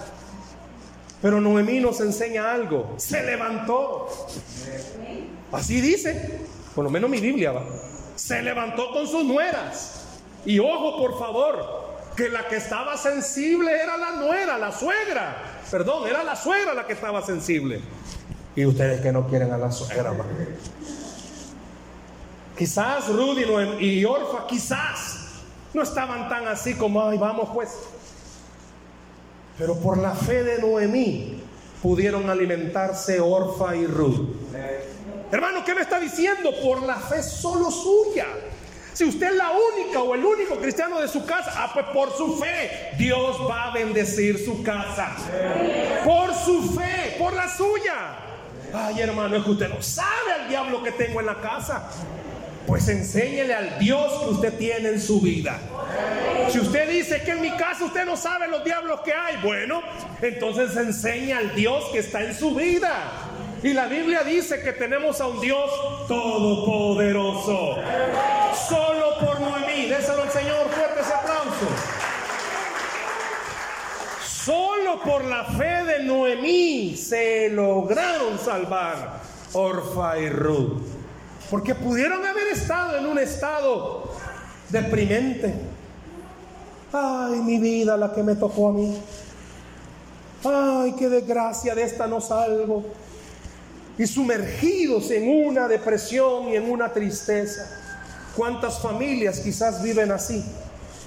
Pero 1.21 1.41
Noemí 1.41 1.79
nos 1.79 1.99
enseña 1.99 2.51
algo, 2.51 2.93
se 2.97 3.23
levantó. 3.23 4.07
Así 5.51 5.81
dice, 5.81 6.39
por 6.75 6.83
lo 6.85 6.89
menos 6.89 7.09
mi 7.09 7.19
Biblia 7.19 7.51
va. 7.51 7.65
Se 8.15 8.41
levantó 8.41 8.91
con 8.91 9.07
sus 9.07 9.25
nueras. 9.25 10.05
Y 10.45 10.59
ojo, 10.59 10.97
por 10.97 11.19
favor, 11.19 11.89
que 12.15 12.29
la 12.29 12.47
que 12.47 12.55
estaba 12.55 12.95
sensible 12.95 13.71
era 13.71 13.97
la 13.97 14.11
nuera, 14.11 14.57
la 14.57 14.71
suegra. 14.71 15.35
Perdón, 15.69 16.07
era 16.07 16.23
la 16.23 16.35
suegra 16.35 16.73
la 16.73 16.87
que 16.87 16.93
estaba 16.93 17.21
sensible. 17.21 17.81
Y 18.55 18.65
ustedes 18.65 19.01
que 19.01 19.11
no 19.11 19.27
quieren 19.27 19.51
a 19.51 19.57
la 19.57 19.71
suegra, 19.71 20.13
Quizás 22.57 23.07
Rudy 23.07 23.45
y 23.79 24.03
Orfa, 24.03 24.45
quizás 24.47 25.19
no 25.73 25.81
estaban 25.81 26.27
tan 26.27 26.45
así 26.47 26.73
como, 26.73 27.07
ay, 27.07 27.17
vamos 27.17 27.49
pues. 27.53 27.69
Pero 29.59 29.75
por 29.75 29.97
la 29.97 30.11
fe 30.11 30.43
de 30.43 30.59
Noemí 30.59 31.41
pudieron 31.83 32.29
alimentarse 32.29 33.19
Orfa 33.19 33.75
y 33.75 33.85
Ruth. 33.85 34.29
Hermano, 35.31 35.63
¿qué 35.65 35.75
me 35.75 35.81
está 35.81 35.99
diciendo? 35.99 36.51
Por 36.63 36.81
la 36.81 36.95
fe 36.95 37.21
solo 37.21 37.69
suya. 37.69 38.25
Si 38.93 39.03
usted 39.03 39.27
es 39.27 39.35
la 39.35 39.51
única 39.51 40.01
o 40.01 40.15
el 40.15 40.25
único 40.25 40.55
cristiano 40.55 40.99
de 40.99 41.07
su 41.07 41.25
casa, 41.25 41.51
ah, 41.55 41.71
pues 41.73 41.85
por 41.93 42.11
su 42.17 42.37
fe 42.37 42.95
Dios 42.97 43.37
va 43.49 43.65
a 43.65 43.73
bendecir 43.73 44.43
su 44.43 44.63
casa. 44.63 45.15
Por 46.03 46.33
su 46.33 46.73
fe, 46.73 47.15
por 47.19 47.33
la 47.33 47.47
suya. 47.53 48.17
Ay, 48.73 49.01
hermano, 49.01 49.35
es 49.35 49.43
que 49.43 49.51
usted 49.51 49.69
no 49.69 49.81
sabe 49.81 50.33
al 50.41 50.49
diablo 50.49 50.81
que 50.83 50.91
tengo 50.93 51.19
en 51.19 51.25
la 51.25 51.39
casa. 51.39 51.89
Pues 52.69 52.87
enséñele 52.87 53.55
al 53.55 53.79
Dios 53.79 54.13
que 54.21 54.29
usted 54.29 54.53
tiene 54.59 54.89
en 54.89 55.01
su 55.01 55.19
vida. 55.19 55.59
Si 56.51 56.59
usted 56.59 56.87
dice 56.87 57.19
que 57.23 57.31
en 57.31 57.41
mi 57.41 57.49
casa 57.57 57.85
usted 57.85 58.05
no 58.05 58.15
sabe 58.15 58.47
los 58.47 58.63
diablos 58.63 59.01
que 59.01 59.11
hay, 59.11 59.37
bueno, 59.37 59.81
entonces 60.21 60.77
enseña 60.77 61.39
al 61.39 61.55
Dios 61.55 61.85
que 61.91 61.97
está 61.97 62.21
en 62.23 62.35
su 62.37 62.53
vida. 62.53 63.09
Y 63.63 63.73
la 63.73 63.87
Biblia 63.87 64.21
dice 64.21 64.61
que 64.61 64.71
tenemos 64.71 65.19
a 65.19 65.25
un 65.25 65.41
Dios 65.41 65.67
todopoderoso. 66.07 67.77
Solo 68.69 69.17
por 69.19 69.41
Noemí. 69.41 69.87
Déselo 69.87 70.21
al 70.21 70.31
Señor 70.31 70.69
fuerte 70.69 71.01
ese 71.01 71.13
aplauso. 71.13 71.67
Solo 74.23 75.01
por 75.01 75.25
la 75.25 75.43
fe 75.45 75.85
de 75.85 76.03
Noemí 76.03 76.95
se 76.95 77.49
lograron 77.49 78.37
salvar 78.37 79.21
Orfa 79.53 80.19
y 80.19 80.29
Ruth. 80.29 80.98
Porque 81.49 81.73
pudieron 81.73 82.25
haber 82.25 82.47
estado 82.47 82.97
en 82.97 83.05
un 83.05 83.17
estado 83.17 84.09
deprimente. 84.69 85.53
Ay, 86.91 87.39
mi 87.39 87.59
vida, 87.59 87.97
la 87.97 88.13
que 88.13 88.23
me 88.23 88.35
tocó 88.35 88.69
a 88.69 88.73
mí. 88.73 88.97
Ay, 90.43 90.95
qué 90.97 91.09
desgracia, 91.09 91.75
de 91.75 91.83
esta 91.83 92.07
no 92.07 92.21
salgo. 92.21 92.85
Y 93.97 94.05
sumergidos 94.07 95.11
en 95.11 95.47
una 95.47 95.67
depresión 95.67 96.49
y 96.49 96.55
en 96.55 96.69
una 96.69 96.93
tristeza. 96.93 97.67
¿Cuántas 98.35 98.79
familias 98.79 99.39
quizás 99.39 99.83
viven 99.83 100.11
así? 100.11 100.45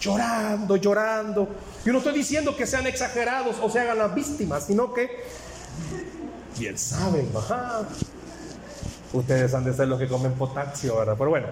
Llorando, 0.01 0.77
llorando. 0.77 1.49
Yo 1.85 1.93
no 1.93 1.99
estoy 1.99 2.15
diciendo 2.15 2.57
que 2.57 2.67
sean 2.67 2.87
exagerados 2.87 3.57
o 3.63 3.71
se 3.71 3.81
hagan 3.81 3.99
las 3.99 4.15
víctimas, 4.15 4.67
sino 4.67 4.93
que 4.93 5.09
bien 6.59 6.77
saben, 6.77 7.31
ajá, 7.35 7.89
Ustedes 9.13 9.53
han 9.53 9.65
de 9.65 9.75
ser 9.75 9.89
los 9.89 9.99
que 9.99 10.09
comen 10.09 10.33
potasio, 10.33 10.97
¿verdad? 10.97 11.15
Pero 11.19 11.31
bueno, 11.31 11.47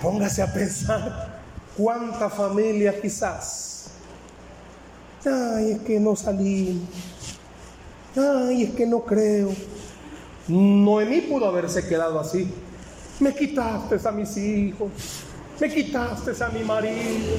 póngase 0.00 0.42
a 0.42 0.52
pensar 0.52 1.40
cuánta 1.76 2.30
familia 2.30 2.98
quizás. 3.00 3.90
Ay, 5.24 5.72
es 5.72 5.80
que 5.80 6.00
no 6.00 6.16
salí. 6.16 6.82
Ay, 8.16 8.64
es 8.64 8.70
que 8.70 8.86
no 8.86 9.00
creo. 9.00 9.50
Noemí 10.48 11.20
pudo 11.22 11.46
haberse 11.46 11.86
quedado 11.86 12.18
así. 12.18 12.52
Me 13.20 13.34
quitaste 13.34 13.96
a 14.08 14.10
mis 14.10 14.36
hijos. 14.38 14.90
Me 15.60 15.72
quitaste 15.72 16.32
a 16.42 16.48
mi 16.48 16.64
marido. 16.64 17.36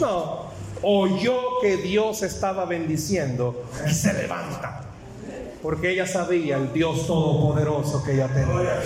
No, 0.00 0.46
oyó 0.82 1.60
que 1.60 1.76
Dios 1.78 2.22
estaba 2.22 2.64
bendiciendo 2.64 3.64
y 3.86 3.92
se 3.92 4.12
levanta 4.12 4.85
porque 5.66 5.90
ella 5.90 6.06
sabía 6.06 6.58
el 6.58 6.72
Dios 6.72 7.08
todopoderoso 7.08 8.04
que 8.04 8.12
ella 8.12 8.28
tenía. 8.28 8.80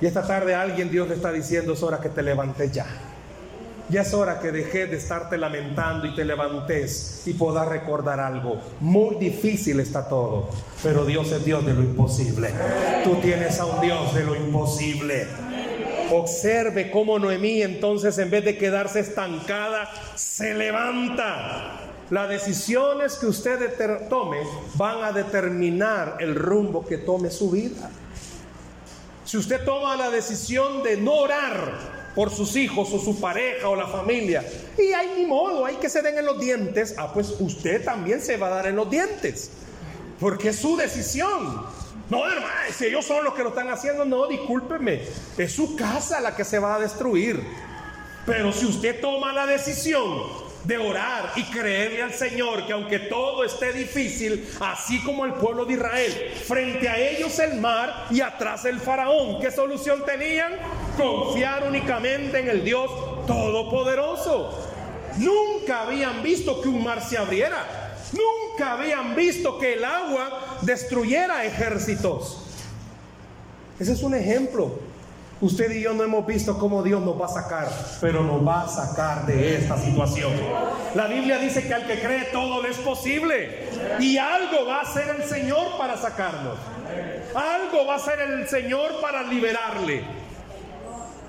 Y 0.00 0.06
esta 0.06 0.24
tarde 0.24 0.54
alguien 0.54 0.92
Dios 0.92 1.08
le 1.08 1.16
está 1.16 1.32
diciendo, 1.32 1.72
es 1.72 1.82
hora 1.82 1.98
que 1.98 2.08
te 2.08 2.22
levantes 2.22 2.70
ya. 2.70 2.86
Ya 3.88 4.02
es 4.02 4.14
hora 4.14 4.38
que 4.38 4.52
dejes 4.52 4.88
de 4.88 4.96
estarte 4.96 5.36
lamentando 5.36 6.06
y 6.06 6.14
te 6.14 6.24
levantes 6.24 7.24
y 7.26 7.32
puedas 7.32 7.66
recordar 7.66 8.20
algo. 8.20 8.60
Muy 8.78 9.16
difícil 9.16 9.80
está 9.80 10.08
todo, 10.08 10.50
pero 10.84 11.04
Dios 11.04 11.32
es 11.32 11.44
Dios 11.44 11.66
de 11.66 11.74
lo 11.74 11.82
imposible. 11.82 12.50
Tú 13.02 13.16
tienes 13.16 13.58
a 13.58 13.64
un 13.64 13.80
Dios 13.80 14.14
de 14.14 14.22
lo 14.22 14.36
imposible. 14.36 15.26
Observe 16.12 16.92
cómo 16.92 17.18
Noemí 17.18 17.62
entonces 17.62 18.16
en 18.18 18.30
vez 18.30 18.44
de 18.44 18.56
quedarse 18.56 19.00
estancada, 19.00 19.90
se 20.14 20.54
levanta 20.54 21.77
las 22.10 22.28
decisiones 22.28 23.16
que 23.16 23.26
usted 23.26 24.08
tome 24.08 24.38
van 24.74 25.04
a 25.04 25.12
determinar 25.12 26.16
el 26.20 26.34
rumbo 26.34 26.86
que 26.86 26.98
tome 26.98 27.30
su 27.30 27.50
vida. 27.50 27.90
Si 29.24 29.36
usted 29.36 29.62
toma 29.64 29.94
la 29.96 30.08
decisión 30.08 30.82
de 30.82 30.96
no 30.96 31.12
orar 31.12 31.98
por 32.14 32.30
sus 32.30 32.56
hijos 32.56 32.90
o 32.92 32.98
su 32.98 33.20
pareja 33.20 33.68
o 33.68 33.76
la 33.76 33.86
familia, 33.86 34.42
y 34.78 34.92
hay 34.92 35.12
ni 35.18 35.26
modo, 35.26 35.66
hay 35.66 35.76
que 35.76 35.90
se 35.90 36.00
den 36.00 36.16
en 36.16 36.24
los 36.24 36.40
dientes, 36.40 36.94
ah, 36.96 37.12
pues 37.12 37.34
usted 37.38 37.84
también 37.84 38.22
se 38.22 38.38
va 38.38 38.46
a 38.46 38.50
dar 38.50 38.66
en 38.68 38.76
los 38.76 38.90
dientes, 38.90 39.50
porque 40.18 40.48
es 40.48 40.56
su 40.56 40.76
decisión. 40.78 41.66
No, 42.08 42.26
hermano, 42.26 42.72
si 42.74 42.86
ellos 42.86 43.04
son 43.04 43.22
los 43.22 43.34
que 43.34 43.42
lo 43.42 43.50
están 43.50 43.68
haciendo, 43.68 44.06
no, 44.06 44.26
discúlpeme, 44.26 45.02
es 45.36 45.52
su 45.52 45.76
casa 45.76 46.20
la 46.22 46.34
que 46.34 46.44
se 46.44 46.58
va 46.58 46.76
a 46.76 46.78
destruir. 46.78 47.44
Pero 48.24 48.50
si 48.50 48.64
usted 48.64 48.98
toma 48.98 49.34
la 49.34 49.44
decisión 49.44 50.47
de 50.68 50.76
orar 50.76 51.32
y 51.34 51.44
creerle 51.44 52.02
al 52.02 52.12
Señor 52.12 52.66
que 52.66 52.74
aunque 52.74 52.98
todo 52.98 53.42
esté 53.42 53.72
difícil, 53.72 54.46
así 54.60 55.02
como 55.02 55.24
el 55.24 55.32
pueblo 55.32 55.64
de 55.64 55.72
Israel, 55.72 56.34
frente 56.44 56.86
a 56.86 56.98
ellos 56.98 57.38
el 57.38 57.58
mar 57.58 58.04
y 58.10 58.20
atrás 58.20 58.66
el 58.66 58.78
faraón, 58.78 59.40
¿qué 59.40 59.50
solución 59.50 60.04
tenían? 60.04 60.52
Confiar 60.98 61.66
únicamente 61.66 62.40
en 62.40 62.50
el 62.50 62.64
Dios 62.64 62.90
Todopoderoso. 63.26 64.68
Nunca 65.16 65.84
habían 65.84 66.22
visto 66.22 66.60
que 66.60 66.68
un 66.68 66.84
mar 66.84 67.02
se 67.02 67.16
abriera. 67.16 67.96
Nunca 68.12 68.72
habían 68.72 69.16
visto 69.16 69.58
que 69.58 69.72
el 69.72 69.84
agua 69.86 70.58
destruyera 70.60 71.46
ejércitos. 71.46 72.42
Ese 73.80 73.94
es 73.94 74.02
un 74.02 74.14
ejemplo 74.14 74.78
Usted 75.40 75.70
y 75.70 75.82
yo 75.82 75.92
no 75.92 76.02
hemos 76.02 76.26
visto 76.26 76.58
cómo 76.58 76.82
Dios 76.82 77.00
nos 77.00 77.20
va 77.20 77.26
a 77.26 77.28
sacar, 77.28 77.68
pero 78.00 78.24
nos 78.24 78.44
va 78.44 78.62
a 78.62 78.68
sacar 78.68 79.24
de 79.24 79.56
esta 79.56 79.78
situación. 79.78 80.32
La 80.96 81.06
Biblia 81.06 81.38
dice 81.38 81.62
que 81.62 81.72
al 81.72 81.86
que 81.86 82.00
cree 82.00 82.24
todo 82.32 82.60
le 82.60 82.70
es 82.70 82.78
posible. 82.78 83.68
Y 84.00 84.18
algo 84.18 84.66
va 84.66 84.78
a 84.78 84.82
hacer 84.82 85.14
el 85.16 85.22
Señor 85.28 85.78
para 85.78 85.96
sacarnos. 85.96 86.58
Algo 87.36 87.86
va 87.86 87.94
a 87.94 87.96
hacer 87.98 88.20
el 88.20 88.48
Señor 88.48 89.00
para 89.00 89.22
liberarle. 89.22 90.02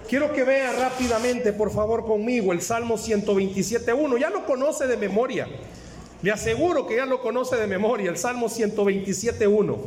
Quiero 0.08 0.34
que 0.34 0.44
vea 0.44 0.74
rápidamente, 0.74 1.54
por 1.54 1.72
favor, 1.72 2.04
conmigo 2.04 2.52
el 2.52 2.64
Salmo 2.64 2.96
127.1. 2.96 4.18
Ya 4.18 4.32
lo 4.32 4.44
conoce 4.44 4.88
de 4.88 4.98
memoria. 4.98 5.48
Le 6.24 6.32
aseguro 6.32 6.88
que 6.88 6.96
ya 6.96 7.06
lo 7.06 7.22
conoce 7.22 7.58
de 7.58 7.68
memoria, 7.68 8.10
el 8.10 8.18
Salmo 8.18 8.48
127.1. 8.48 9.78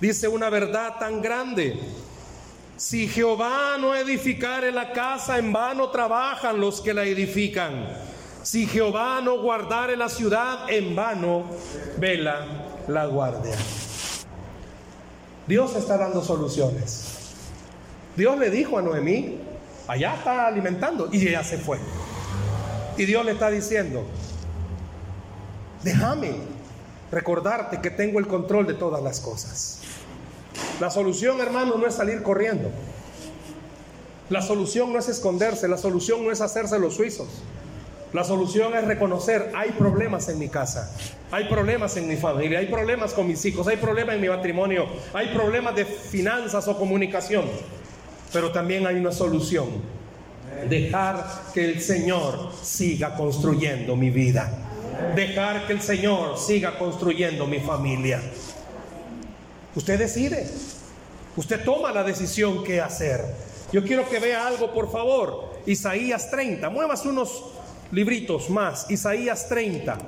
Dice 0.00 0.28
una 0.28 0.48
verdad 0.50 1.00
tan 1.00 1.20
grande 1.20 1.76
si 2.80 3.08
Jehová 3.08 3.76
no 3.78 3.94
edificare 3.94 4.72
la 4.72 4.94
casa, 4.94 5.36
en 5.36 5.52
vano 5.52 5.90
trabajan 5.90 6.58
los 6.58 6.80
que 6.80 6.94
la 6.94 7.04
edifican. 7.04 7.86
Si 8.42 8.66
Jehová 8.66 9.20
no 9.22 9.42
guardare 9.42 9.98
la 9.98 10.08
ciudad, 10.08 10.60
en 10.70 10.96
vano 10.96 11.44
vela 11.98 12.46
la 12.88 13.04
guardia. 13.04 13.54
Dios 15.46 15.76
está 15.76 15.98
dando 15.98 16.24
soluciones. 16.24 17.34
Dios 18.16 18.38
le 18.38 18.48
dijo 18.48 18.78
a 18.78 18.82
Noemí, 18.82 19.38
allá 19.86 20.14
está 20.14 20.46
alimentando, 20.46 21.10
y 21.12 21.28
ella 21.28 21.44
se 21.44 21.58
fue. 21.58 21.78
Y 22.96 23.04
Dios 23.04 23.26
le 23.26 23.32
está 23.32 23.50
diciendo, 23.50 24.06
déjame 25.82 26.32
recordarte 27.12 27.82
que 27.82 27.90
tengo 27.90 28.18
el 28.18 28.26
control 28.26 28.66
de 28.66 28.72
todas 28.72 29.02
las 29.02 29.20
cosas. 29.20 29.80
La 30.80 30.90
solución, 30.90 31.40
hermano, 31.40 31.76
no 31.76 31.86
es 31.86 31.94
salir 31.94 32.22
corriendo. 32.22 32.70
La 34.30 34.40
solución 34.40 34.92
no 34.92 34.98
es 34.98 35.08
esconderse, 35.08 35.68
la 35.68 35.76
solución 35.76 36.24
no 36.24 36.32
es 36.32 36.40
hacerse 36.40 36.78
los 36.78 36.94
suizos. 36.94 37.28
La 38.12 38.24
solución 38.24 38.74
es 38.74 38.84
reconocer, 38.84 39.52
hay 39.54 39.70
problemas 39.70 40.28
en 40.28 40.38
mi 40.38 40.48
casa, 40.48 40.92
hay 41.30 41.44
problemas 41.44 41.96
en 41.96 42.08
mi 42.08 42.16
familia, 42.16 42.58
hay 42.58 42.66
problemas 42.66 43.12
con 43.12 43.28
mis 43.28 43.44
hijos, 43.44 43.68
hay 43.68 43.76
problemas 43.76 44.16
en 44.16 44.20
mi 44.20 44.28
matrimonio, 44.28 44.86
hay 45.12 45.28
problemas 45.28 45.76
de 45.76 45.84
finanzas 45.84 46.66
o 46.66 46.76
comunicación, 46.76 47.44
pero 48.32 48.50
también 48.50 48.86
hay 48.86 48.96
una 48.96 49.12
solución. 49.12 49.68
Dejar 50.68 51.24
que 51.54 51.64
el 51.64 51.80
Señor 51.80 52.50
siga 52.62 53.14
construyendo 53.16 53.94
mi 53.94 54.10
vida. 54.10 54.50
Dejar 55.14 55.66
que 55.66 55.74
el 55.74 55.80
Señor 55.80 56.36
siga 56.36 56.78
construyendo 56.78 57.46
mi 57.46 57.60
familia. 57.60 58.20
Usted 59.74 59.98
decide. 59.98 60.48
Usted 61.36 61.64
toma 61.64 61.92
la 61.92 62.02
decisión 62.02 62.64
que 62.64 62.80
hacer. 62.80 63.24
Yo 63.72 63.84
quiero 63.84 64.08
que 64.08 64.18
vea 64.18 64.46
algo, 64.46 64.72
por 64.72 64.90
favor. 64.90 65.50
Isaías 65.66 66.30
30. 66.30 66.68
Muevas 66.70 67.06
unos 67.06 67.44
libritos 67.92 68.50
más. 68.50 68.90
Isaías 68.90 69.48
30. 69.48 69.98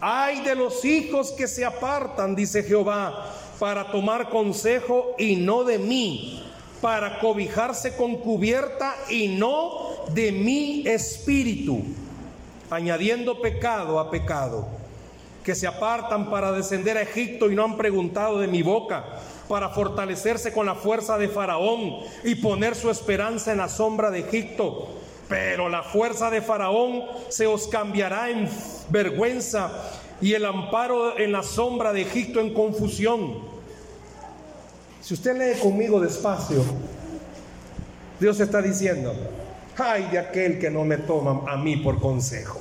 Hay 0.00 0.42
de 0.42 0.54
los 0.54 0.84
hijos 0.84 1.32
que 1.32 1.48
se 1.48 1.64
apartan, 1.64 2.36
dice 2.36 2.62
Jehová, 2.62 3.32
para 3.58 3.90
tomar 3.90 4.28
consejo 4.28 5.14
y 5.18 5.36
no 5.36 5.64
de 5.64 5.78
mí, 5.78 6.44
para 6.80 7.18
cobijarse 7.18 7.96
con 7.96 8.16
cubierta 8.16 8.94
y 9.08 9.28
no 9.28 10.04
de 10.12 10.32
mi 10.32 10.86
espíritu, 10.86 11.82
añadiendo 12.70 13.40
pecado 13.40 13.98
a 13.98 14.10
pecado, 14.10 14.68
que 15.46 15.54
se 15.54 15.68
apartan 15.68 16.28
para 16.28 16.50
descender 16.50 16.98
a 16.98 17.02
Egipto 17.02 17.48
y 17.48 17.54
no 17.54 17.64
han 17.64 17.76
preguntado 17.76 18.40
de 18.40 18.48
mi 18.48 18.62
boca, 18.62 19.04
para 19.48 19.68
fortalecerse 19.68 20.52
con 20.52 20.66
la 20.66 20.74
fuerza 20.74 21.16
de 21.16 21.28
Faraón 21.28 22.00
y 22.24 22.34
poner 22.34 22.74
su 22.74 22.90
esperanza 22.90 23.52
en 23.52 23.58
la 23.58 23.68
sombra 23.68 24.10
de 24.10 24.18
Egipto 24.18 24.88
pero 25.28 25.68
la 25.68 25.82
fuerza 25.82 26.30
de 26.30 26.40
Faraón 26.40 27.02
se 27.28 27.46
os 27.46 27.66
cambiará 27.68 28.30
en 28.30 28.48
vergüenza 28.90 29.70
y 30.20 30.34
el 30.34 30.44
amparo 30.44 31.18
en 31.18 31.32
la 31.32 31.42
sombra 31.42 31.92
de 31.92 32.02
Egipto 32.02 32.40
en 32.40 32.54
confusión. 32.54 33.38
Si 35.00 35.14
usted 35.14 35.36
lee 35.36 35.58
conmigo 35.60 36.00
despacio, 36.00 36.62
Dios 38.20 38.38
está 38.40 38.62
diciendo, 38.62 39.12
ay 39.76 40.08
de 40.10 40.18
aquel 40.18 40.58
que 40.58 40.70
no 40.70 40.84
me 40.84 40.98
toma 40.98 41.42
a 41.50 41.56
mí 41.56 41.76
por 41.76 42.00
consejo. 42.00 42.60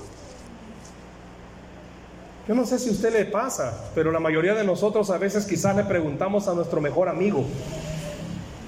Yo 2.48 2.54
no 2.54 2.66
sé 2.66 2.78
si 2.78 2.90
a 2.90 2.92
usted 2.92 3.12
le 3.12 3.26
pasa, 3.26 3.74
pero 3.96 4.12
la 4.12 4.20
mayoría 4.20 4.54
de 4.54 4.64
nosotros 4.64 5.10
a 5.10 5.18
veces 5.18 5.46
quizás 5.46 5.76
le 5.76 5.84
preguntamos 5.84 6.48
a 6.48 6.54
nuestro 6.54 6.80
mejor 6.80 7.10
amigo, 7.10 7.44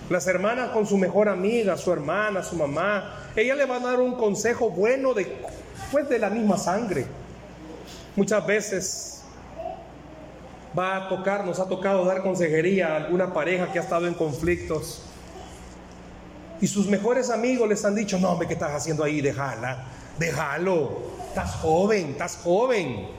las 0.10 0.26
hermanas 0.26 0.70
con 0.70 0.88
su 0.88 0.98
mejor 0.98 1.30
amiga, 1.30 1.78
su 1.78 1.94
hermana, 1.94 2.42
su 2.42 2.56
mamá, 2.56 3.28
ella 3.36 3.54
le 3.54 3.66
va 3.66 3.76
a 3.76 3.80
dar 3.80 4.00
un 4.00 4.16
consejo 4.16 4.72
bueno 4.72 5.14
de, 5.14 5.28
pues 5.92 6.10
de 6.10 6.18
la 6.18 6.30
misma 6.30 6.58
sangre. 6.58 7.06
Muchas 8.16 8.48
veces 8.48 9.22
va 10.78 10.96
a 10.96 11.10
tocar, 11.10 11.46
nos 11.46 11.60
ha 11.60 11.68
tocado 11.68 12.04
dar 12.06 12.24
consejería 12.24 12.94
a 12.94 12.96
alguna 12.96 13.32
pareja 13.32 13.72
que 13.72 13.78
ha 13.78 13.84
estado 13.84 14.08
en 14.08 14.16
conflictos. 14.16 15.04
Y 16.62 16.66
sus 16.66 16.88
mejores 16.88 17.30
amigos 17.30 17.70
les 17.70 17.86
han 17.86 17.94
dicho, 17.94 18.18
no, 18.18 18.32
hombre, 18.32 18.48
¿qué 18.48 18.54
estás 18.54 18.72
haciendo 18.72 19.04
ahí? 19.04 19.22
Déjala, 19.22 19.86
déjalo. 20.18 21.18
Estás 21.30 21.56
joven, 21.58 22.12
estás 22.12 22.38
joven. 22.38 23.17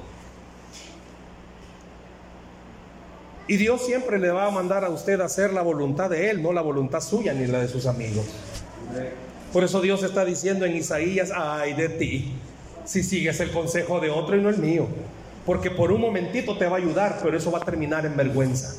Y 3.48 3.56
Dios 3.56 3.84
siempre 3.84 4.18
le 4.18 4.30
va 4.30 4.46
a 4.46 4.50
mandar 4.50 4.84
a 4.84 4.90
usted 4.90 5.20
a 5.20 5.24
hacer 5.24 5.54
la 5.54 5.62
voluntad 5.62 6.10
de 6.10 6.30
Él, 6.30 6.42
no 6.42 6.52
la 6.52 6.60
voluntad 6.60 7.00
suya 7.00 7.32
ni 7.32 7.46
la 7.46 7.60
de 7.60 7.68
sus 7.68 7.86
amigos. 7.86 8.26
Por 9.52 9.64
eso 9.64 9.80
Dios 9.80 10.02
está 10.02 10.26
diciendo 10.26 10.66
en 10.66 10.76
Isaías, 10.76 11.32
ay 11.34 11.72
de 11.72 11.88
ti, 11.88 12.34
si 12.84 13.02
sigues 13.02 13.40
el 13.40 13.50
consejo 13.50 14.00
de 14.00 14.10
otro 14.10 14.36
y 14.36 14.42
no 14.42 14.50
el 14.50 14.58
mío. 14.58 14.86
Porque 15.46 15.70
por 15.70 15.90
un 15.92 16.02
momentito 16.02 16.58
te 16.58 16.66
va 16.66 16.76
a 16.76 16.78
ayudar, 16.78 17.20
pero 17.22 17.38
eso 17.38 17.50
va 17.50 17.58
a 17.58 17.64
terminar 17.64 18.04
en 18.04 18.14
vergüenza. 18.14 18.74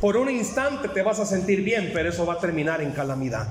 Por 0.00 0.16
un 0.16 0.28
instante 0.28 0.88
te 0.88 1.02
vas 1.02 1.20
a 1.20 1.26
sentir 1.26 1.62
bien, 1.62 1.92
pero 1.94 2.08
eso 2.08 2.26
va 2.26 2.34
a 2.34 2.38
terminar 2.40 2.82
en 2.82 2.90
calamidad. 2.90 3.46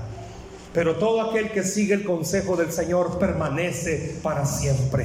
Pero 0.72 0.96
todo 0.96 1.20
aquel 1.20 1.50
que 1.50 1.64
sigue 1.64 1.94
el 1.94 2.04
consejo 2.04 2.56
del 2.56 2.70
Señor 2.70 3.18
permanece 3.18 4.16
para 4.22 4.46
siempre. 4.46 5.04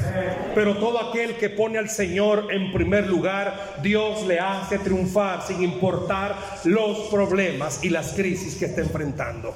Pero 0.54 0.78
todo 0.78 1.10
aquel 1.10 1.38
que 1.38 1.50
pone 1.50 1.80
al 1.80 1.90
Señor 1.90 2.48
en 2.52 2.72
primer 2.72 3.08
lugar, 3.08 3.78
Dios 3.82 4.28
le 4.28 4.40
hace 4.40 4.78
triunfar 4.78 5.42
sin 5.46 5.64
importar 5.64 6.36
los 6.66 7.08
problemas 7.10 7.84
y 7.84 7.90
las 7.90 8.14
crisis 8.14 8.56
que 8.56 8.66
esté 8.66 8.82
enfrentando. 8.82 9.56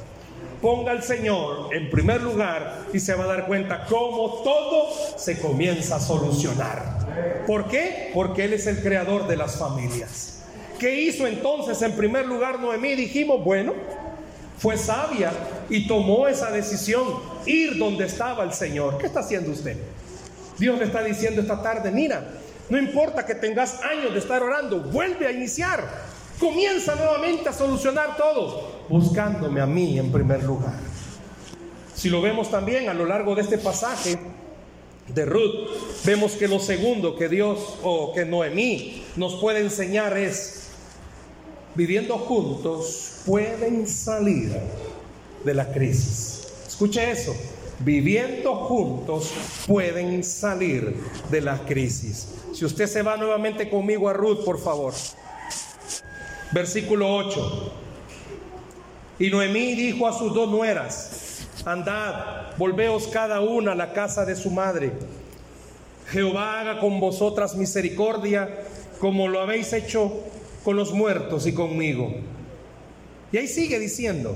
Ponga 0.63 0.91
al 0.91 1.03
Señor 1.03 1.73
en 1.73 1.89
primer 1.91 2.21
lugar 2.21 2.85
y 2.91 2.99
se 2.99 3.13
va 3.13 3.25
a 3.25 3.27
dar 3.27 3.45
cuenta 3.45 3.85
cómo 3.87 4.41
todo 4.43 4.89
se 5.15 5.39
comienza 5.39 5.97
a 5.97 5.99
solucionar. 5.99 7.43
¿Por 7.45 7.67
qué? 7.67 8.09
Porque 8.13 8.45
Él 8.45 8.53
es 8.53 8.65
el 8.65 8.81
creador 8.81 9.27
de 9.27 9.37
las 9.37 9.57
familias. 9.57 10.41
¿Qué 10.79 11.01
hizo 11.01 11.27
entonces 11.27 11.81
en 11.81 11.91
primer 11.93 12.25
lugar 12.25 12.59
Noemí? 12.59 12.95
Dijimos, 12.95 13.43
bueno, 13.43 13.73
fue 14.59 14.77
sabia 14.77 15.31
y 15.69 15.87
tomó 15.87 16.27
esa 16.27 16.51
decisión, 16.51 17.07
ir 17.45 17.77
donde 17.77 18.05
estaba 18.05 18.43
el 18.43 18.53
Señor. 18.53 18.97
¿Qué 18.97 19.07
está 19.07 19.21
haciendo 19.21 19.51
usted? 19.51 19.77
Dios 20.57 20.77
le 20.77 20.85
está 20.85 21.01
diciendo 21.01 21.41
esta 21.41 21.61
tarde, 21.61 21.89
mira, 21.91 22.27
no 22.69 22.77
importa 22.77 23.25
que 23.25 23.35
tengas 23.35 23.81
años 23.81 24.13
de 24.13 24.19
estar 24.19 24.43
orando, 24.43 24.81
vuelve 24.81 25.25
a 25.27 25.31
iniciar. 25.31 25.83
Comienza 26.39 26.95
nuevamente 26.95 27.49
a 27.49 27.53
solucionar 27.53 28.15
todo, 28.17 28.85
buscándome 28.89 29.61
a 29.61 29.65
mí 29.65 29.97
en 29.97 30.11
primer 30.11 30.43
lugar. 30.43 30.75
Si 31.95 32.09
lo 32.09 32.21
vemos 32.21 32.51
también 32.51 32.89
a 32.89 32.93
lo 32.93 33.05
largo 33.05 33.35
de 33.35 33.41
este 33.41 33.57
pasaje 33.57 34.19
de 35.07 35.25
Ruth, 35.25 35.69
vemos 36.05 36.33
que 36.33 36.47
lo 36.47 36.59
segundo 36.59 37.15
que 37.15 37.27
Dios 37.27 37.59
o 37.83 38.13
que 38.13 38.25
Noemí 38.25 39.03
nos 39.15 39.35
puede 39.35 39.59
enseñar 39.59 40.17
es, 40.17 40.58
viviendo 41.75 42.17
juntos, 42.17 43.21
pueden 43.25 43.87
salir 43.87 44.51
de 45.43 45.53
la 45.53 45.71
crisis. 45.71 46.47
Escuche 46.67 47.11
eso. 47.11 47.35
Viviendo 47.79 48.55
juntos 48.55 49.31
pueden 49.65 50.21
salir 50.23 50.97
de 51.31 51.41
la 51.41 51.57
crisis. 51.59 52.27
Si 52.53 52.65
usted 52.65 52.87
se 52.87 53.01
va 53.01 53.15
nuevamente 53.15 53.69
conmigo 53.69 54.09
a 54.09 54.13
Ruth, 54.13 54.43
por 54.43 54.59
favor. 54.59 54.93
Versículo 56.51 57.15
8. 57.15 57.73
Y 59.19 59.29
Noemí 59.29 59.75
dijo 59.75 60.07
a 60.07 60.17
sus 60.17 60.33
dos 60.33 60.49
nueras, 60.49 61.47
andad, 61.65 62.57
volveos 62.57 63.07
cada 63.07 63.41
una 63.41 63.73
a 63.73 63.75
la 63.75 63.93
casa 63.93 64.25
de 64.25 64.35
su 64.35 64.49
madre. 64.49 64.91
Jehová 66.09 66.59
haga 66.59 66.79
con 66.79 66.99
vosotras 66.99 67.55
misericordia 67.55 68.63
como 68.99 69.27
lo 69.27 69.39
habéis 69.39 69.71
hecho 69.73 70.23
con 70.63 70.75
los 70.75 70.93
muertos 70.93 71.47
y 71.47 71.53
conmigo. 71.53 72.13
Y 73.31 73.37
ahí 73.37 73.47
sigue 73.47 73.79
diciendo, 73.79 74.35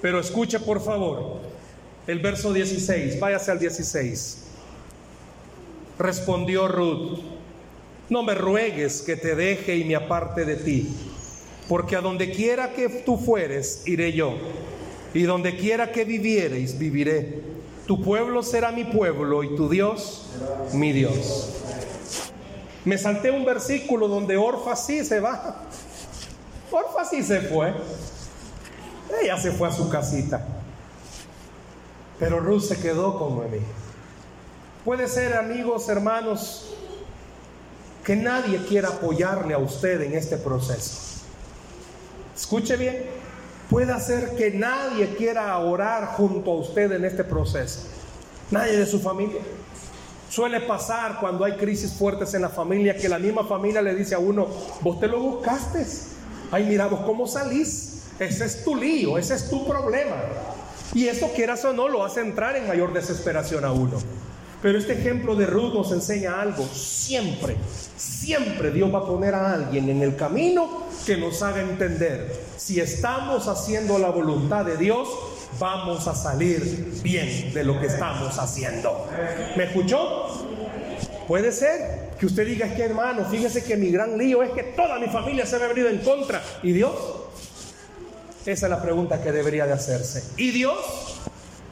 pero 0.00 0.20
escuche 0.20 0.60
por 0.60 0.82
favor 0.82 1.40
el 2.06 2.18
verso 2.18 2.52
16, 2.52 3.20
váyase 3.20 3.50
al 3.50 3.58
16. 3.58 4.38
Respondió 5.98 6.68
Ruth, 6.68 7.18
no 8.08 8.22
me 8.22 8.34
ruegues 8.34 9.02
que 9.02 9.16
te 9.16 9.34
deje 9.34 9.76
y 9.76 9.84
me 9.84 9.94
aparte 9.94 10.44
de 10.44 10.56
ti, 10.56 10.88
porque 11.68 11.96
a 11.96 12.00
donde 12.00 12.32
quiera 12.32 12.72
que 12.72 12.88
tú 12.88 13.16
fueres, 13.16 13.82
iré 13.86 14.12
yo, 14.12 14.34
y 15.14 15.22
donde 15.22 15.56
quiera 15.56 15.92
que 15.92 16.04
viviereis, 16.04 16.78
viviré. 16.78 17.40
Tu 17.86 18.00
pueblo 18.00 18.42
será 18.42 18.72
mi 18.72 18.84
pueblo 18.84 19.44
y 19.44 19.54
tu 19.54 19.68
Dios, 19.68 20.26
mi 20.72 20.92
Dios. 20.92 21.61
Me 22.84 22.98
salté 22.98 23.30
un 23.30 23.44
versículo 23.44 24.08
donde 24.08 24.36
Orfa 24.36 24.74
sí 24.74 25.04
se 25.04 25.20
va. 25.20 25.62
Orfa 26.70 27.04
sí 27.04 27.22
se 27.22 27.40
fue. 27.42 27.72
Ella 29.22 29.38
se 29.38 29.52
fue 29.52 29.68
a 29.68 29.72
su 29.72 29.88
casita. 29.88 30.44
Pero 32.18 32.40
Ruth 32.40 32.62
se 32.62 32.80
quedó 32.80 33.18
con 33.18 33.36
Noemí. 33.36 33.60
Puede 34.84 35.06
ser, 35.06 35.36
amigos, 35.36 35.88
hermanos, 35.88 36.74
que 38.04 38.16
nadie 38.16 38.58
quiera 38.66 38.88
apoyarle 38.88 39.54
a 39.54 39.58
usted 39.58 40.00
en 40.02 40.14
este 40.14 40.36
proceso. 40.36 41.22
Escuche 42.34 42.76
bien, 42.76 43.04
puede 43.70 43.98
ser 44.00 44.34
que 44.34 44.50
nadie 44.50 45.14
quiera 45.14 45.56
orar 45.58 46.06
junto 46.16 46.50
a 46.50 46.54
usted 46.56 46.90
en 46.92 47.04
este 47.04 47.22
proceso. 47.22 47.86
Nadie 48.50 48.76
de 48.76 48.86
su 48.86 48.98
familia. 48.98 49.40
Suele 50.32 50.60
pasar 50.60 51.18
cuando 51.20 51.44
hay 51.44 51.58
crisis 51.58 51.92
fuertes 51.92 52.32
en 52.32 52.40
la 52.40 52.48
familia 52.48 52.96
que 52.96 53.06
la 53.06 53.18
misma 53.18 53.44
familia 53.44 53.82
le 53.82 53.94
dice 53.94 54.14
a 54.14 54.18
uno, 54.18 54.46
vos 54.80 54.98
te 54.98 55.06
lo 55.06 55.20
buscaste. 55.20 55.86
Ay, 56.50 56.64
mira 56.64 56.86
vos 56.86 57.00
cómo 57.04 57.26
salís. 57.26 58.04
Ese 58.18 58.46
es 58.46 58.64
tu 58.64 58.74
lío, 58.74 59.18
ese 59.18 59.34
es 59.34 59.50
tu 59.50 59.68
problema. 59.68 60.16
Y 60.94 61.06
eso, 61.06 61.30
quieras 61.34 61.62
o 61.66 61.74
no, 61.74 61.86
lo 61.86 62.02
hace 62.02 62.22
entrar 62.22 62.56
en 62.56 62.66
mayor 62.66 62.94
desesperación 62.94 63.66
a 63.66 63.72
uno. 63.72 63.98
Pero 64.62 64.78
este 64.78 64.94
ejemplo 64.94 65.36
de 65.36 65.44
Ruth 65.44 65.74
nos 65.74 65.92
enseña 65.92 66.40
algo. 66.40 66.64
Siempre, 66.64 67.58
siempre 67.98 68.70
Dios 68.70 68.90
va 68.94 69.00
a 69.00 69.06
poner 69.06 69.34
a 69.34 69.52
alguien 69.52 69.90
en 69.90 70.00
el 70.00 70.16
camino 70.16 70.84
que 71.04 71.18
nos 71.18 71.42
haga 71.42 71.60
entender 71.60 72.42
si 72.56 72.80
estamos 72.80 73.48
haciendo 73.48 73.98
la 73.98 74.08
voluntad 74.08 74.64
de 74.64 74.78
Dios, 74.78 75.10
vamos 75.58 76.06
a 76.08 76.14
salir 76.14 77.00
bien 77.02 77.52
de 77.52 77.64
lo 77.64 77.80
que 77.80 77.86
estamos 77.86 78.38
haciendo. 78.38 79.06
¿Me 79.56 79.64
escuchó? 79.64 80.28
Puede 81.26 81.52
ser 81.52 82.10
que 82.18 82.26
usted 82.26 82.46
diga, 82.46 82.66
es 82.66 82.74
que 82.74 82.84
hermano, 82.84 83.24
fíjese 83.24 83.64
que 83.64 83.76
mi 83.76 83.90
gran 83.90 84.18
lío 84.18 84.42
es 84.42 84.50
que 84.50 84.62
toda 84.62 84.98
mi 84.98 85.06
familia 85.06 85.46
se 85.46 85.58
me 85.58 85.64
ha 85.64 85.68
venido 85.68 85.88
en 85.88 85.98
contra. 85.98 86.42
¿Y 86.62 86.72
Dios? 86.72 86.94
Esa 88.44 88.66
es 88.66 88.70
la 88.70 88.82
pregunta 88.82 89.22
que 89.22 89.30
debería 89.30 89.66
de 89.66 89.72
hacerse. 89.72 90.24
¿Y 90.36 90.50
Dios? 90.50 91.20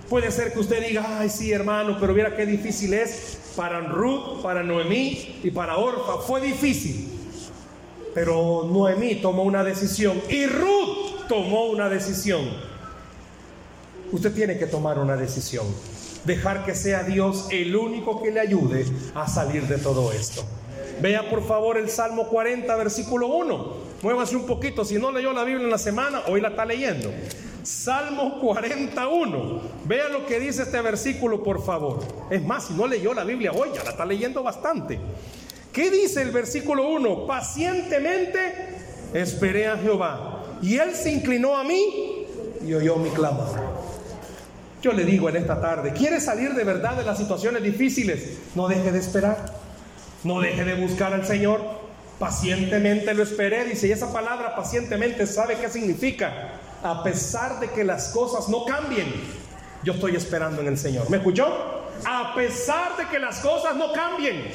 Puede 0.09 0.31
ser 0.31 0.53
que 0.53 0.61
usted 0.61 0.87
diga, 0.87 1.19
ay 1.21 1.29
sí 1.29 1.53
hermano, 1.53 1.97
pero 2.01 2.13
mira 2.13 2.37
qué 2.37 2.47
difícil 2.47 2.95
es 2.95 3.39
para 3.57 3.81
Ruth, 3.81 4.43
para 4.43 4.63
Noemí 4.63 5.41
y 5.43 5.51
para 5.51 5.77
Orfa. 5.77 6.19
Fue 6.27 6.41
difícil. 6.41 7.09
Pero 8.15 8.69
Noemí 8.71 9.17
tomó 9.17 9.43
una 9.43 9.63
decisión 9.63 10.21
y 10.29 10.47
Ruth 10.47 11.29
tomó 11.29 11.67
una 11.67 11.89
decisión. 11.89 12.70
Usted 14.13 14.33
tiene 14.33 14.59
que 14.59 14.67
tomar 14.67 14.99
una 14.99 15.17
decisión. 15.17 15.67
Dejar 16.25 16.65
que 16.65 16.75
sea 16.75 17.03
Dios 17.03 17.47
el 17.51 17.75
único 17.77 18.23
que 18.23 18.31
le 18.31 18.41
ayude 18.41 18.85
a 19.15 19.27
salir 19.29 19.67
de 19.67 19.79
todo 19.79 20.13
esto. 20.13 20.45
Vea 21.01 21.31
por 21.31 21.47
favor 21.47 21.79
el 21.79 21.89
Salmo 21.89 22.29
40, 22.29 22.75
versículo 22.77 23.29
1. 23.29 23.73
Muévase 24.03 24.37
un 24.37 24.47
poquito. 24.47 24.85
Si 24.85 24.99
no 24.99 25.11
leyó 25.11 25.33
la 25.33 25.45
Biblia 25.45 25.65
en 25.65 25.71
la 25.71 25.79
semana, 25.79 26.23
hoy 26.27 26.41
la 26.41 26.49
está 26.49 26.65
leyendo. 26.65 27.11
Salmo 27.63 28.39
41. 28.41 29.61
Vea 29.85 30.09
lo 30.09 30.27
que 30.27 30.39
dice 30.41 30.63
este 30.63 30.81
versículo, 30.83 31.43
por 31.43 31.65
favor. 31.65 32.01
Es 32.31 32.45
más, 32.45 32.67
si 32.67 32.75
no 32.75 32.87
leyó 32.87 33.15
la 33.15 33.25
Biblia 33.25 33.53
hoy, 33.53 33.71
ya 33.75 33.83
la 33.85 33.91
está 33.91 34.05
leyendo 34.05 34.43
bastante. 34.43 34.99
¿Qué 35.73 35.91
dice 35.91 36.23
el 36.23 36.33
versículo 36.33 36.89
1? 36.89 37.27
Pacientemente 37.27 38.39
esperé 39.15 39.69
a 39.69 39.77
Jehová. 39.77 40.45
Y 40.61 40.77
él 40.77 40.95
se 40.95 41.13
inclinó 41.13 41.57
a 41.57 41.65
mí 41.65 42.27
y 42.67 42.75
oyó 42.75 42.97
mi 42.97 43.09
clamor. 43.11 43.70
Yo 44.83 44.93
le 44.93 45.05
digo 45.05 45.29
en 45.29 45.37
esta 45.37 45.61
tarde, 45.61 45.93
¿quiere 45.93 46.21
salir 46.21 46.55
de 46.55 46.65
verdad 46.65 46.97
de 46.97 47.05
las 47.05 47.19
situaciones 47.19 47.63
difíciles? 47.63 48.39
No 48.55 48.67
deje 48.67 48.93
de 48.93 48.99
esperar. 48.99 49.61
No 50.25 50.41
deje 50.41 50.65
de 50.65 50.75
buscar 50.75 51.13
al 51.13 51.27
Señor. 51.27 51.61
Pacientemente 52.19 53.15
lo 53.15 53.23
esperé, 53.23 53.65
dice, 53.65 53.89
y 53.89 53.93
esa 53.93 54.13
palabra 54.13 54.55
pacientemente, 54.55 55.27
¿sabe 55.27 55.57
qué 55.57 55.71
significa? 55.71 56.53
A 56.83 57.03
pesar 57.03 57.61
de 57.61 57.69
que 57.71 57.85
las 57.85 58.09
cosas 58.09 58.49
no 58.49 58.65
cambien, 58.65 59.07
yo 59.83 59.95
estoy 59.95 60.17
esperando 60.17 60.61
en 60.61 60.69
el 60.69 60.79
Señor. 60.79 61.09
¿Me 61.09 61.19
escuchó? 61.19 61.47
A 62.05 62.35
pesar 62.35 62.97
de 62.97 63.07
que 63.07 63.19
las 63.19 63.41
cosas 63.41 63.77
no 63.77 63.93
cambien. 63.93 64.51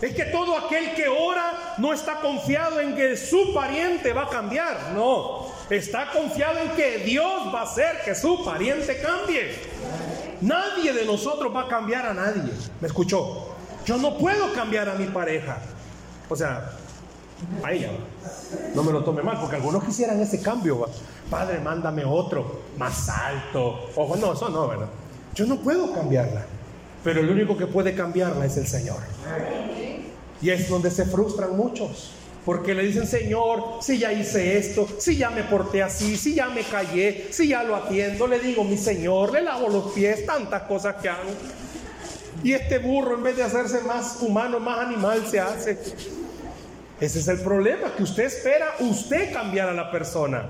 Es 0.00 0.14
que 0.14 0.24
todo 0.26 0.56
aquel 0.56 0.94
que 0.94 1.08
ora 1.08 1.74
no 1.78 1.92
está 1.92 2.20
confiado 2.20 2.80
en 2.80 2.94
que 2.94 3.16
su 3.16 3.52
pariente 3.52 4.12
va 4.12 4.24
a 4.24 4.28
cambiar. 4.28 4.92
No, 4.94 5.47
está 5.76 6.10
confiado 6.10 6.58
en 6.60 6.70
que 6.70 6.98
Dios 6.98 7.54
va 7.54 7.60
a 7.60 7.64
hacer 7.64 8.00
que 8.04 8.14
su 8.14 8.44
pariente 8.44 9.00
cambie. 9.00 9.54
Nadie 10.40 10.92
de 10.92 11.04
nosotros 11.04 11.54
va 11.54 11.62
a 11.62 11.68
cambiar 11.68 12.06
a 12.06 12.14
nadie. 12.14 12.52
¿Me 12.80 12.88
escuchó? 12.88 13.54
Yo 13.84 13.96
no 13.96 14.16
puedo 14.16 14.52
cambiar 14.52 14.88
a 14.88 14.94
mi 14.94 15.06
pareja. 15.06 15.58
O 16.28 16.36
sea, 16.36 16.70
a 17.62 17.72
ella. 17.72 17.90
No 18.74 18.82
me 18.82 18.92
lo 18.92 19.02
tome 19.02 19.22
mal, 19.22 19.38
porque 19.40 19.56
algunos 19.56 19.84
quisieran 19.84 20.20
ese 20.20 20.40
cambio. 20.40 20.88
Padre, 21.30 21.60
mándame 21.60 22.04
otro 22.04 22.60
más 22.76 23.08
alto. 23.08 23.90
Ojo, 23.96 24.16
no, 24.16 24.32
eso 24.32 24.48
no, 24.48 24.68
¿verdad? 24.68 24.88
Yo 25.34 25.46
no 25.46 25.56
puedo 25.56 25.92
cambiarla. 25.92 26.44
Pero 27.04 27.20
el 27.20 27.30
único 27.30 27.56
que 27.56 27.66
puede 27.66 27.94
cambiarla 27.94 28.44
es 28.46 28.56
el 28.56 28.66
Señor. 28.66 28.98
Y 30.40 30.50
es 30.50 30.68
donde 30.68 30.90
se 30.90 31.04
frustran 31.04 31.56
muchos. 31.56 32.12
Porque 32.44 32.74
le 32.74 32.82
dicen, 32.82 33.06
Señor, 33.06 33.78
si 33.82 33.98
ya 33.98 34.12
hice 34.12 34.56
esto, 34.56 34.88
si 34.98 35.16
ya 35.16 35.30
me 35.30 35.44
porté 35.44 35.82
así, 35.82 36.16
si 36.16 36.34
ya 36.34 36.48
me 36.48 36.62
callé, 36.62 37.28
si 37.30 37.48
ya 37.48 37.62
lo 37.62 37.76
atiendo, 37.76 38.26
le 38.26 38.38
digo, 38.38 38.64
mi 38.64 38.78
Señor, 38.78 39.32
le 39.32 39.42
lavo 39.42 39.68
los 39.68 39.92
pies, 39.92 40.24
tantas 40.24 40.62
cosas 40.62 40.96
que 40.96 41.08
hago. 41.08 41.30
Y 42.42 42.52
este 42.52 42.78
burro, 42.78 43.16
en 43.16 43.22
vez 43.22 43.36
de 43.36 43.42
hacerse 43.42 43.80
más 43.82 44.18
humano, 44.20 44.60
más 44.60 44.78
animal, 44.78 45.26
se 45.28 45.40
hace. 45.40 45.78
Ese 47.00 47.18
es 47.18 47.28
el 47.28 47.40
problema, 47.40 47.94
que 47.96 48.02
usted 48.02 48.24
espera 48.24 48.74
usted 48.80 49.32
cambiar 49.32 49.68
a 49.68 49.74
la 49.74 49.90
persona. 49.90 50.46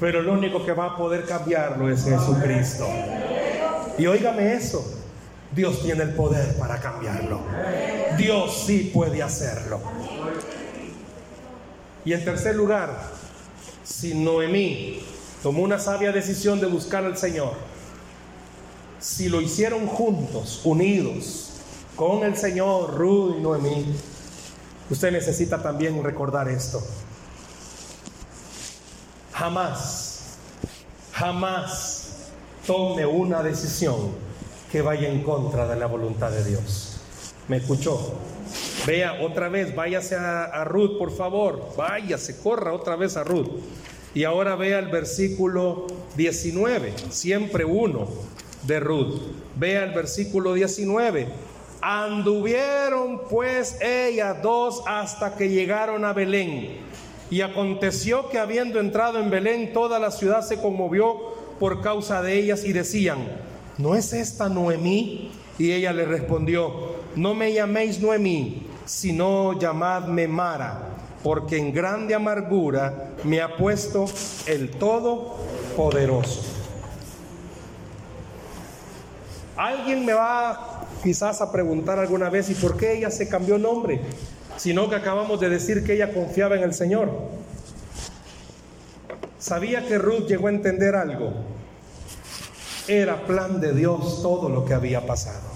Pero 0.00 0.22
lo 0.22 0.32
único 0.32 0.64
que 0.64 0.72
va 0.72 0.86
a 0.86 0.96
poder 0.96 1.24
cambiarlo 1.24 1.90
es 1.90 2.04
Jesucristo. 2.04 2.88
Y 3.96 4.06
óigame 4.06 4.54
eso, 4.54 4.84
Dios 5.52 5.82
tiene 5.82 6.02
el 6.02 6.14
poder 6.14 6.56
para 6.56 6.80
cambiarlo. 6.80 7.40
Dios 8.18 8.64
sí 8.66 8.90
puede 8.92 9.22
hacerlo. 9.22 9.80
Y 12.04 12.12
en 12.12 12.24
tercer 12.24 12.54
lugar, 12.54 13.10
si 13.82 14.14
Noemí 14.14 15.00
tomó 15.42 15.62
una 15.62 15.78
sabia 15.78 16.12
decisión 16.12 16.60
de 16.60 16.66
buscar 16.66 17.04
al 17.04 17.16
Señor, 17.16 17.52
si 18.98 19.28
lo 19.28 19.40
hicieron 19.40 19.86
juntos, 19.86 20.60
unidos, 20.64 21.50
con 21.96 22.24
el 22.24 22.36
Señor, 22.36 22.94
Ruth 22.94 23.36
y 23.38 23.40
Noemí, 23.40 23.86
usted 24.90 25.12
necesita 25.12 25.62
también 25.62 26.02
recordar 26.02 26.48
esto. 26.48 26.82
Jamás, 29.32 30.36
jamás 31.12 32.04
tome 32.66 33.04
una 33.06 33.42
decisión 33.42 34.12
que 34.70 34.82
vaya 34.82 35.08
en 35.08 35.22
contra 35.22 35.68
de 35.68 35.76
la 35.76 35.86
voluntad 35.86 36.30
de 36.30 36.44
Dios. 36.44 36.96
¿Me 37.48 37.58
escuchó? 37.58 38.14
Vea 38.86 39.18
otra 39.22 39.48
vez, 39.48 39.74
váyase 39.74 40.14
a, 40.16 40.62
Ruth, 40.64 40.98
por 40.98 41.10
favor. 41.10 41.72
Váyase, 41.76 42.38
corra 42.42 42.72
otra 42.72 42.96
vez 42.96 43.16
a 43.16 43.24
Ruth. 43.24 43.48
Y 44.14 44.24
ahora 44.24 44.56
vea 44.56 44.78
el 44.78 44.88
versículo 44.88 45.86
19, 46.16 46.92
siempre 47.10 47.64
uno 47.64 48.08
de 48.62 48.80
Ruth. 48.80 49.20
Vea 49.56 49.84
el 49.84 49.92
versículo 49.92 50.52
19. 50.52 51.28
Anduvieron 51.80 53.22
pues 53.28 53.78
ellas 53.80 54.42
dos 54.42 54.82
hasta 54.86 55.34
que 55.34 55.48
llegaron 55.48 56.04
a 56.04 56.12
Belén. 56.12 56.76
Y 57.30 57.40
aconteció 57.40 58.28
que 58.28 58.38
habiendo 58.38 58.80
entrado 58.80 59.18
en 59.18 59.30
Belén, 59.30 59.72
toda 59.72 59.98
la 59.98 60.10
ciudad 60.10 60.42
se 60.42 60.60
conmovió 60.60 61.34
por 61.58 61.80
causa 61.80 62.22
de 62.22 62.38
ellas 62.38 62.64
y 62.64 62.72
decían, 62.72 63.18
¿no 63.78 63.94
es 63.94 64.12
esta 64.12 64.48
Noemí? 64.48 65.32
Y 65.58 65.72
ella 65.72 65.92
le 65.92 66.04
respondió, 66.04 66.94
no 67.16 67.34
me 67.34 67.52
llaméis 67.52 68.00
Noemí, 68.00 68.63
sino 68.84 69.58
llamadme 69.58 70.28
Mara, 70.28 70.80
porque 71.22 71.56
en 71.56 71.72
grande 71.72 72.14
amargura 72.14 73.10
me 73.24 73.40
ha 73.40 73.56
puesto 73.56 74.06
el 74.46 74.70
Todopoderoso. 74.70 76.42
Alguien 79.56 80.04
me 80.04 80.12
va 80.12 80.86
quizás 81.02 81.40
a 81.40 81.52
preguntar 81.52 81.98
alguna 81.98 82.28
vez, 82.28 82.50
¿y 82.50 82.54
por 82.54 82.76
qué 82.76 82.98
ella 82.98 83.10
se 83.10 83.28
cambió 83.28 83.58
nombre? 83.58 84.00
Sino 84.56 84.88
que 84.88 84.96
acabamos 84.96 85.40
de 85.40 85.48
decir 85.48 85.84
que 85.84 85.94
ella 85.94 86.12
confiaba 86.12 86.56
en 86.56 86.62
el 86.62 86.74
Señor. 86.74 87.10
¿Sabía 89.38 89.86
que 89.86 89.98
Ruth 89.98 90.26
llegó 90.26 90.48
a 90.48 90.50
entender 90.50 90.96
algo? 90.96 91.32
Era 92.88 93.26
plan 93.26 93.60
de 93.60 93.72
Dios 93.72 94.22
todo 94.22 94.48
lo 94.48 94.64
que 94.64 94.74
había 94.74 95.06
pasado. 95.06 95.53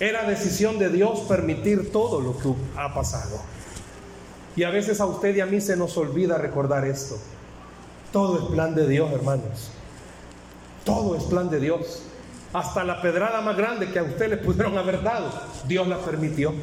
Era 0.00 0.24
decisión 0.24 0.78
de 0.78 0.88
Dios 0.88 1.20
permitir 1.20 1.92
todo 1.92 2.20
lo 2.20 2.36
que 2.38 2.52
ha 2.76 2.92
pasado. 2.92 3.40
Y 4.56 4.64
a 4.64 4.70
veces 4.70 5.00
a 5.00 5.06
usted 5.06 5.34
y 5.36 5.40
a 5.40 5.46
mí 5.46 5.60
se 5.60 5.76
nos 5.76 5.96
olvida 5.96 6.38
recordar 6.38 6.84
esto. 6.84 7.16
Todo 8.12 8.38
es 8.38 8.44
plan 8.52 8.74
de 8.74 8.88
Dios, 8.88 9.12
hermanos. 9.12 9.70
Todo 10.84 11.16
es 11.16 11.24
plan 11.24 11.50
de 11.50 11.60
Dios. 11.60 12.02
Hasta 12.52 12.84
la 12.84 13.02
pedrada 13.02 13.40
más 13.40 13.56
grande 13.56 13.90
que 13.90 13.98
a 13.98 14.04
usted 14.04 14.30
le 14.30 14.36
pudieron 14.36 14.78
haber 14.78 15.02
dado, 15.02 15.32
Dios 15.66 15.88
la 15.88 15.98
permitió. 15.98 16.54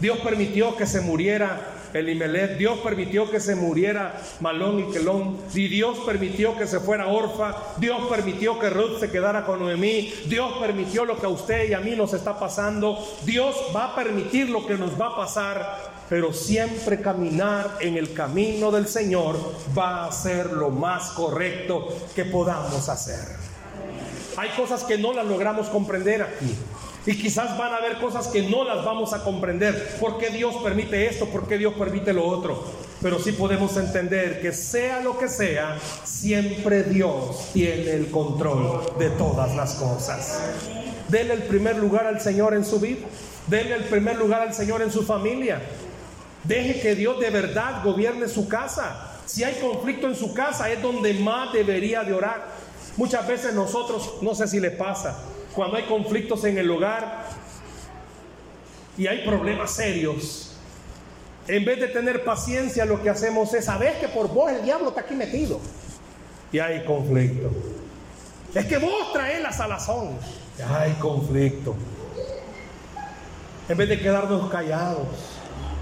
Dios 0.00 0.18
permitió 0.18 0.76
que 0.76 0.86
se 0.86 1.00
muriera 1.00 1.73
Elimelech, 1.94 2.58
Dios 2.58 2.78
permitió 2.80 3.30
que 3.30 3.40
se 3.40 3.54
muriera 3.54 4.20
Malón 4.40 4.80
y 4.80 4.92
Quelón, 4.92 5.38
y 5.54 5.68
Dios 5.68 5.98
permitió 6.04 6.56
que 6.56 6.66
se 6.66 6.80
fuera 6.80 7.06
Orfa, 7.06 7.56
Dios 7.78 8.02
permitió 8.10 8.58
que 8.58 8.68
Ruth 8.68 8.98
se 9.00 9.10
quedara 9.10 9.46
con 9.46 9.60
Noemí, 9.60 10.12
Dios 10.26 10.54
permitió 10.60 11.04
lo 11.04 11.18
que 11.18 11.26
a 11.26 11.30
usted 11.30 11.70
y 11.70 11.74
a 11.74 11.80
mí 11.80 11.92
nos 11.92 12.12
está 12.12 12.38
pasando, 12.38 12.98
Dios 13.24 13.54
va 13.74 13.92
a 13.92 13.94
permitir 13.94 14.50
lo 14.50 14.66
que 14.66 14.74
nos 14.74 15.00
va 15.00 15.08
a 15.08 15.16
pasar, 15.16 15.94
pero 16.08 16.32
siempre 16.32 17.00
caminar 17.00 17.78
en 17.80 17.96
el 17.96 18.12
camino 18.12 18.70
del 18.70 18.88
Señor 18.88 19.38
va 19.76 20.06
a 20.06 20.12
ser 20.12 20.52
lo 20.52 20.70
más 20.70 21.10
correcto 21.10 21.88
que 22.14 22.24
podamos 22.24 22.88
hacer. 22.88 23.44
Hay 24.36 24.50
cosas 24.50 24.82
que 24.82 24.98
no 24.98 25.12
las 25.12 25.26
logramos 25.26 25.68
comprender 25.68 26.22
aquí. 26.22 26.54
Y 27.06 27.18
quizás 27.18 27.58
van 27.58 27.72
a 27.72 27.76
haber 27.76 27.98
cosas 27.98 28.28
que 28.28 28.42
no 28.48 28.64
las 28.64 28.84
vamos 28.84 29.12
a 29.12 29.22
comprender. 29.22 29.96
¿Por 30.00 30.16
qué 30.18 30.30
Dios 30.30 30.56
permite 30.62 31.06
esto? 31.06 31.26
¿Por 31.26 31.46
qué 31.46 31.58
Dios 31.58 31.74
permite 31.74 32.12
lo 32.12 32.26
otro? 32.26 32.64
Pero 33.02 33.18
sí 33.18 33.32
podemos 33.32 33.76
entender 33.76 34.40
que 34.40 34.52
sea 34.52 35.00
lo 35.00 35.18
que 35.18 35.28
sea, 35.28 35.78
siempre 36.04 36.84
Dios 36.84 37.50
tiene 37.52 37.92
el 37.92 38.10
control 38.10 38.80
de 38.98 39.10
todas 39.10 39.54
las 39.54 39.74
cosas. 39.74 40.40
Denle 41.08 41.34
el 41.34 41.42
primer 41.42 41.76
lugar 41.76 42.06
al 42.06 42.20
Señor 42.22 42.54
en 42.54 42.64
su 42.64 42.80
vida. 42.80 43.06
Denle 43.46 43.74
el 43.74 43.84
primer 43.84 44.16
lugar 44.16 44.40
al 44.40 44.54
Señor 44.54 44.80
en 44.80 44.90
su 44.90 45.02
familia. 45.02 45.60
Deje 46.44 46.80
que 46.80 46.94
Dios 46.94 47.20
de 47.20 47.28
verdad 47.28 47.84
gobierne 47.84 48.28
su 48.28 48.48
casa. 48.48 49.10
Si 49.26 49.44
hay 49.44 49.54
conflicto 49.60 50.06
en 50.06 50.14
su 50.14 50.32
casa 50.32 50.70
es 50.70 50.80
donde 50.80 51.12
más 51.14 51.52
debería 51.52 52.02
de 52.04 52.14
orar. 52.14 52.46
Muchas 52.96 53.26
veces 53.26 53.52
nosotros, 53.54 54.14
no 54.22 54.34
sé 54.34 54.46
si 54.46 54.60
le 54.60 54.70
pasa, 54.70 55.18
cuando 55.54 55.76
hay 55.76 55.84
conflictos 55.84 56.44
en 56.44 56.58
el 56.58 56.70
hogar 56.70 57.26
y 58.96 59.06
hay 59.06 59.24
problemas 59.24 59.70
serios, 59.70 60.56
en 61.46 61.64
vez 61.64 61.78
de 61.80 61.88
tener 61.88 62.24
paciencia, 62.24 62.84
lo 62.84 63.02
que 63.02 63.10
hacemos 63.10 63.52
es, 63.54 63.66
saber 63.66 63.98
que 64.00 64.08
por 64.08 64.28
vos 64.28 64.50
el 64.50 64.62
diablo 64.62 64.88
está 64.88 65.02
aquí 65.02 65.14
metido. 65.14 65.60
Y 66.52 66.58
hay 66.58 66.84
conflicto. 66.84 67.50
Es 68.54 68.66
que 68.66 68.78
vos 68.78 69.12
traes 69.12 69.42
la 69.42 69.52
salazón. 69.52 70.10
Hay 70.68 70.92
conflicto. 70.92 71.74
En 73.68 73.76
vez 73.76 73.88
de 73.88 73.98
quedarnos 73.98 74.50
callados. 74.50 75.06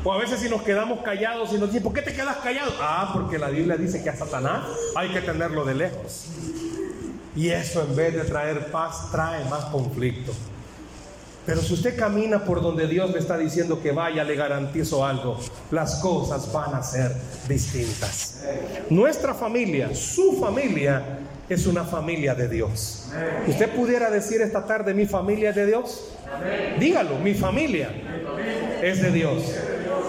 O 0.05 0.13
a 0.13 0.19
veces 0.19 0.41
si 0.41 0.49
nos 0.49 0.63
quedamos 0.63 1.01
callados 1.05 1.53
y 1.53 1.59
nos 1.59 1.69
dicen, 1.69 1.85
¿por 1.85 1.93
qué 1.93 2.03
te 2.03 2.13
quedas 2.13 2.39
callado? 2.39 2.73
Ah, 2.81 3.11
porque 3.13 3.39
la 3.39 3.51
Biblia 3.51 3.77
dice 3.77 4.03
que 4.03 4.11
a 4.11 4.17
Satanás 4.17 4.65
hay 4.97 5.11
que 5.11 5.21
tenerlo 5.21 5.65
de 5.65 5.75
lejos. 5.75 6.27
Y 7.35 7.49
eso 7.49 7.83
en 7.83 7.97
vez 7.97 8.15
de 8.15 8.25
traer 8.25 8.71
paz 8.71 9.11
trae 9.11 9.45
más 9.47 9.65
conflicto. 9.67 10.33
Pero 11.45 11.61
si 11.61 11.75
usted 11.75 11.99
camina 11.99 12.45
por 12.45 12.63
donde 12.63 12.87
Dios 12.87 13.11
le 13.11 13.19
está 13.19 13.37
diciendo 13.37 13.83
que 13.83 13.91
vaya, 13.91 14.23
le 14.23 14.37
garantizo 14.37 15.05
algo, 15.05 15.39
las 15.73 15.97
cosas 15.97 16.53
van 16.53 16.75
a 16.75 16.83
ser 16.83 17.13
distintas. 17.49 18.45
Nuestra 18.91 19.35
familia, 19.35 19.93
su 19.95 20.39
familia, 20.39 21.19
es 21.49 21.67
una 21.67 21.85
familia 21.85 22.35
de 22.35 22.49
Dios. 22.49 23.09
¿Usted 23.49 23.75
pudiera 23.75 24.11
decir 24.11 24.41
esta 24.41 24.65
tarde, 24.65 24.95
mi 24.95 25.07
familia 25.07 25.51
es 25.51 25.57
de 25.57 25.67
Dios? 25.67 26.13
Dígalo, 26.79 27.19
mi 27.19 27.35
familia 27.35 27.91
es 28.81 29.03
de 29.03 29.11
Dios. 29.11 29.43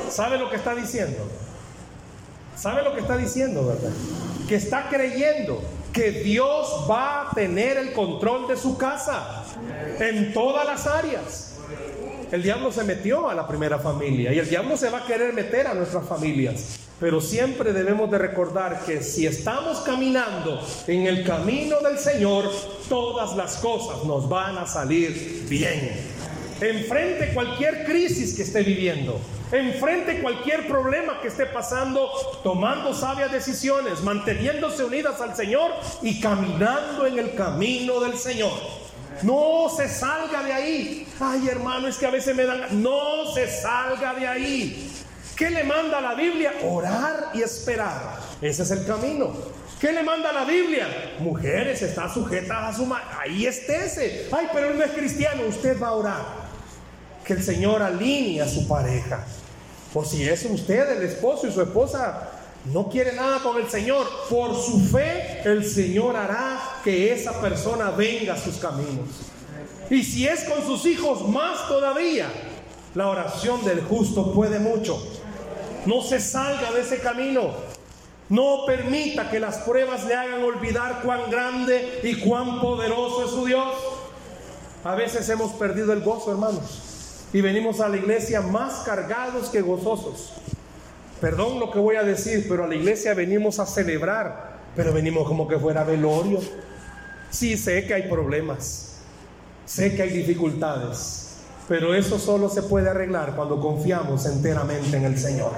¿Sabe 0.09 0.38
lo 0.38 0.51
que 0.51 0.57
está 0.57 0.76
diciendo? 0.76 1.28
¿Sabe 2.55 2.84
lo 2.84 2.93
que 2.93 3.01
está 3.01 3.17
diciendo, 3.17 3.65
verdad? 3.65 3.91
Que 4.47 4.55
está 4.55 4.88
creyendo 4.89 5.61
que 5.94 6.12
Dios 6.12 6.86
va 6.89 7.30
a 7.30 7.34
tener 7.34 7.78
el 7.78 7.94
control 7.94 8.48
de 8.48 8.58
su 8.58 8.78
casa 8.78 9.46
en 10.00 10.34
todas 10.34 10.66
las 10.66 10.88
áreas. 10.88 11.50
El 12.32 12.41
diablo 12.41 12.72
se 12.72 12.84
metió 12.84 13.30
a 13.30 13.36
la 13.36 13.48
primera 13.48 13.78
familia 13.78 14.34
y 14.34 14.39
el 14.39 14.50
diablo 14.50 14.76
se 14.76 14.89
va 14.89 15.00
a 15.00 15.06
querer 15.06 15.34
meter 15.34 15.68
a 15.68 15.76
nuestras 15.76 16.08
familias. 16.08 16.80
Pero 17.00 17.22
siempre 17.22 17.74
debemos 17.74 18.10
de 18.10 18.18
recordar 18.18 18.86
que 18.86 19.04
si 19.04 19.28
estamos 19.28 19.82
caminando 19.82 20.60
en 20.88 21.06
el 21.06 21.24
camino 21.24 21.80
del 21.82 22.00
Señor, 22.00 22.50
todas 22.89 23.36
las 23.36 23.58
cosas 23.58 24.04
nos 24.06 24.28
van 24.28 24.58
a 24.58 24.66
salir 24.66 25.46
bien. 25.48 25.91
Enfrente 26.60 27.34
cualquier 27.34 27.86
crisis 27.86 28.36
que 28.36 28.44
esté 28.44 28.64
viviendo, 28.64 29.20
enfrente 29.54 30.22
cualquier 30.22 30.68
problema 30.68 31.22
que 31.22 31.28
esté 31.28 31.45
pasando, 31.45 32.10
tomando 32.43 32.93
sabias 32.93 33.32
decisiones, 33.32 34.01
manteniéndose 34.01 34.84
unidas 34.84 35.22
al 35.22 35.36
Señor 35.36 35.72
y 36.01 36.20
caminando 36.20 37.06
en 37.06 37.20
el 37.20 37.36
camino 37.36 37.99
del 37.99 38.18
Señor. 38.18 38.51
No 39.22 39.70
se 39.70 39.88
salga 39.88 40.43
de 40.43 40.51
ahí. 40.51 41.08
Ay, 41.20 41.47
hermano, 41.47 41.88
es 41.88 41.97
que 41.97 42.06
a 42.08 42.10
veces 42.10 42.36
me 42.36 42.45
dan... 42.45 42.82
No 42.82 43.32
se 43.34 43.47
salga 43.47 44.16
de 44.16 44.28
ahí. 44.28 44.91
¿Qué 45.36 45.49
le 45.49 45.64
manda 45.64 46.01
la 46.01 46.16
Biblia? 46.16 46.54
Orar 46.64 47.32
y 47.34 47.41
esperar. 47.41 48.18
Ese 48.41 48.64
es 48.64 48.72
el 48.72 48.86
camino. 48.86 49.32
¿Qué 49.80 49.91
le 49.91 50.04
manda 50.04 50.32
la 50.32 50.45
Biblia? 50.45 50.88
Mujeres, 51.20 51.82
está 51.82 52.12
sujeta 52.12 52.68
a 52.68 52.74
su 52.74 52.86
madre. 52.86 53.06
Ahí 53.20 53.45
estése. 53.45 54.28
Ay, 54.32 54.47
pero 54.51 54.70
él 54.70 54.78
no 54.78 54.84
es 54.84 54.91
cristiano. 54.91 55.43
Usted 55.47 55.80
va 55.82 55.89
a 55.89 55.93
orar. 55.93 56.26
Que 57.24 57.34
el 57.34 57.43
Señor 57.43 57.82
alinee 57.82 58.41
a 58.41 58.47
su 58.47 58.68
pareja. 58.68 59.26
O 59.94 60.04
si 60.04 60.28
es 60.28 60.44
usted, 60.46 60.98
el 60.98 61.04
esposo 61.04 61.48
y 61.48 61.52
su 61.52 61.62
esposa, 61.62 62.30
no 62.66 62.89
quiere 62.89 63.14
nada 63.14 63.39
con 63.39 63.58
el 63.58 63.70
Señor, 63.70 64.08
por 64.30 64.56
su 64.56 64.80
fe 64.80 65.41
el 65.44 65.66
Señor 65.70 66.16
hará 66.16 66.80
que 66.84 67.14
esa 67.14 67.39
persona 67.41 67.91
venga 67.91 68.34
a 68.34 68.38
sus 68.38 68.56
caminos. 68.56 69.10
Y 69.89 70.04
si 70.04 70.28
es 70.28 70.46
con 70.46 70.66
sus 70.66 70.86
hijos, 70.86 71.28
más 71.28 71.68
todavía. 71.68 72.28
La 72.96 73.10
oración 73.10 73.64
del 73.66 73.82
justo 73.82 74.32
puede 74.32 74.60
mucho. 74.60 75.02
No 75.86 76.02
se 76.02 76.20
salga 76.20 76.72
de 76.72 76.82
ese 76.82 77.00
camino. 77.00 77.52
No 78.30 78.66
permita 78.66 79.30
que 79.30 79.39
las 79.39 79.58
pruebas 79.58 80.06
le 80.06 80.16
hagan 80.16 80.44
olvidar 80.44 81.02
cuán 81.04 81.30
grande 81.30 82.00
y 82.04 82.16
cuán 82.16 82.62
poderoso 82.62 83.26
es 83.26 83.32
su 83.32 83.46
Dios. 83.46 83.74
A 84.84 84.96
veces 84.96 85.28
hemos 85.30 85.52
perdido 85.54 85.91
el 85.91 86.02
gozo, 86.02 86.32
hermanos. 86.32 86.93
Y 87.34 87.42
venimos 87.42 87.82
a 87.82 87.90
la 87.90 87.98
iglesia 87.98 88.42
más 88.42 88.84
cargados 88.86 89.50
que 89.50 89.62
gozosos. 89.62 90.34
Perdón 91.20 91.60
lo 91.60 91.72
que 91.72 91.80
voy 91.80 91.96
a 91.96 92.04
decir, 92.04 92.46
pero 92.48 92.66
a 92.66 92.68
la 92.68 92.76
iglesia 92.76 93.14
venimos 93.16 93.60
a 93.60 93.66
celebrar, 93.66 94.60
pero 94.76 94.94
venimos 94.94 95.28
como 95.28 95.48
que 95.48 95.58
fuera 95.58 95.84
velorio. 95.84 96.40
Sí, 97.32 97.58
sé 97.58 97.88
que 97.88 97.96
hay 97.96 98.04
problemas, 98.04 99.00
sé 99.66 99.96
que 99.96 100.04
hay 100.04 100.10
dificultades, 100.10 101.38
pero 101.68 101.96
eso 101.96 102.20
solo 102.20 102.50
se 102.50 102.62
puede 102.62 102.90
arreglar 102.90 103.36
cuando 103.36 103.60
confiamos 103.60 104.28
enteramente 104.28 104.98
en 104.98 105.06
el 105.06 105.18
Señor. 105.18 105.54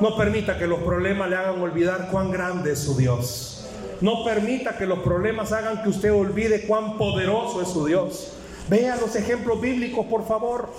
No 0.00 0.16
permita 0.16 0.56
que 0.58 0.66
los 0.66 0.78
problemas 0.80 1.28
le 1.28 1.36
hagan 1.36 1.60
olvidar 1.60 2.08
cuán 2.10 2.30
grande 2.30 2.72
es 2.72 2.78
su 2.78 2.96
Dios. 2.96 3.66
No 4.00 4.24
permita 4.24 4.78
que 4.78 4.86
los 4.86 5.00
problemas 5.00 5.52
hagan 5.52 5.82
que 5.82 5.88
usted 5.88 6.12
olvide 6.12 6.66
cuán 6.66 6.96
poderoso 6.96 7.60
es 7.60 7.68
su 7.68 7.84
Dios. 7.84 8.35
Vea 8.68 8.96
los 8.96 9.14
ejemplos 9.14 9.60
bíblicos, 9.60 10.06
por 10.06 10.26
favor. 10.26 10.70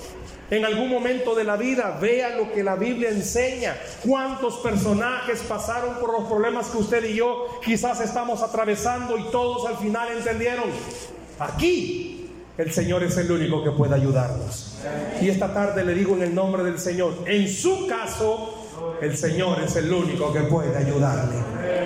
En 0.50 0.64
algún 0.64 0.90
momento 0.90 1.36
de 1.36 1.44
la 1.44 1.58
vida, 1.58 1.98
vea 2.02 2.36
lo 2.36 2.52
que 2.54 2.64
la 2.64 2.76
Biblia 2.76 3.10
enseña. 3.10 3.76
Cuántos 4.06 4.58
personajes 4.60 5.42
pasaron 5.42 5.96
por 6.00 6.14
los 6.14 6.30
problemas 6.30 6.68
que 6.68 6.78
usted 6.78 7.04
y 7.04 7.16
yo 7.16 7.48
quizás 7.64 8.00
estamos 8.00 8.42
atravesando 8.42 9.18
y 9.18 9.24
todos 9.26 9.68
al 9.68 9.78
final 9.78 10.10
entendieron. 10.18 10.70
Aquí 11.40 12.30
el 12.58 12.72
Señor 12.72 13.04
es 13.04 13.16
el 13.18 13.32
único 13.32 13.64
que 13.64 13.72
puede 13.72 13.96
ayudarnos. 13.96 14.78
Y 15.22 15.30
esta 15.30 15.54
tarde 15.54 15.84
le 15.84 15.94
digo 15.94 16.16
en 16.16 16.24
el 16.24 16.34
nombre 16.34 16.64
del 16.64 16.80
Señor, 16.80 17.14
en 17.26 17.48
su 17.48 17.86
caso, 17.88 18.57
el 19.02 19.18
Señor 19.18 19.62
es 19.62 19.76
el 19.76 19.92
único 19.92 20.34
que 20.34 20.42
puede 20.42 20.76
ayudarle. 20.76 21.36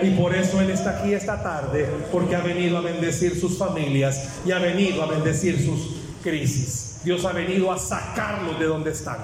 Y 0.04 0.12
por 0.12 0.34
eso 0.36 0.62
Él 0.62 0.70
está 0.70 1.00
aquí 1.00 1.14
esta 1.14 1.42
tarde, 1.44 1.88
porque 2.12 2.36
ha 2.36 2.42
venido 2.42 2.78
a 2.78 2.82
bendecir 2.82 3.40
sus 3.40 3.58
familias 3.58 4.30
y 4.46 4.52
ha 4.52 4.60
venido 4.60 5.04
a 5.04 5.08
bendecir 5.08 5.64
sus 5.64 5.96
crisis. 6.24 7.00
Dios 7.04 7.26
ha 7.26 7.32
venido 7.34 7.72
a 7.72 7.78
sacarlos 7.78 8.60
de 8.60 8.66
donde 8.66 8.92
están. 8.92 9.20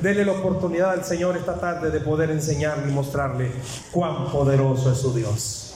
Dele 0.00 0.24
la 0.24 0.32
oportunidad 0.32 0.92
al 0.92 1.04
Señor 1.04 1.36
esta 1.36 1.58
tarde 1.58 1.90
de 1.90 2.00
poder 2.00 2.30
enseñarle 2.30 2.90
y 2.90 2.94
mostrarle 2.94 3.50
cuán 3.90 4.30
poderoso 4.30 4.92
es 4.92 4.98
su 4.98 5.12
Dios. 5.12 5.74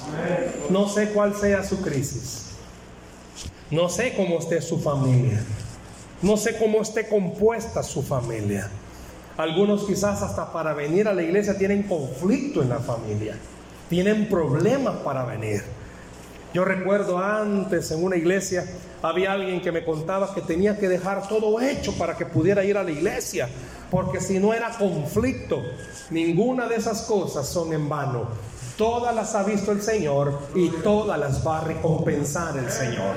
No 0.70 0.88
sé 0.88 1.10
cuál 1.10 1.34
sea 1.34 1.64
su 1.64 1.80
crisis. 1.80 2.50
No 3.70 3.88
sé 3.88 4.14
cómo 4.14 4.38
esté 4.38 4.60
su 4.60 4.78
familia. 4.78 5.42
No 6.20 6.36
sé 6.36 6.56
cómo 6.56 6.82
esté 6.82 7.08
compuesta 7.08 7.82
su 7.82 8.02
familia. 8.02 8.68
Algunos 9.36 9.84
quizás 9.84 10.22
hasta 10.22 10.52
para 10.52 10.74
venir 10.74 11.08
a 11.08 11.14
la 11.14 11.22
iglesia 11.22 11.56
tienen 11.56 11.84
conflicto 11.84 12.62
en 12.62 12.68
la 12.68 12.78
familia. 12.78 13.36
Tienen 13.88 14.28
problemas 14.28 14.96
para 14.96 15.24
venir. 15.24 15.62
Yo 16.52 16.64
recuerdo 16.64 17.18
antes 17.18 17.90
en 17.90 18.04
una 18.04 18.16
iglesia 18.16 18.64
había 19.02 19.32
alguien 19.32 19.62
que 19.62 19.72
me 19.72 19.84
contaba 19.84 20.34
que 20.34 20.42
tenía 20.42 20.78
que 20.78 20.88
dejar 20.88 21.26
todo 21.26 21.60
hecho 21.60 21.96
para 21.96 22.16
que 22.16 22.26
pudiera 22.26 22.62
ir 22.62 22.76
a 22.76 22.84
la 22.84 22.90
iglesia, 22.90 23.48
porque 23.90 24.20
si 24.20 24.38
no 24.38 24.52
era 24.52 24.70
conflicto, 24.70 25.62
ninguna 26.10 26.68
de 26.68 26.76
esas 26.76 27.02
cosas 27.02 27.48
son 27.48 27.72
en 27.72 27.88
vano. 27.88 28.28
Todas 28.76 29.14
las 29.14 29.34
ha 29.34 29.42
visto 29.42 29.70
el 29.72 29.82
Señor 29.82 30.38
y 30.54 30.68
todas 30.68 31.18
las 31.18 31.46
va 31.46 31.58
a 31.58 31.64
recompensar 31.64 32.56
el 32.56 32.70
Señor. 32.70 33.14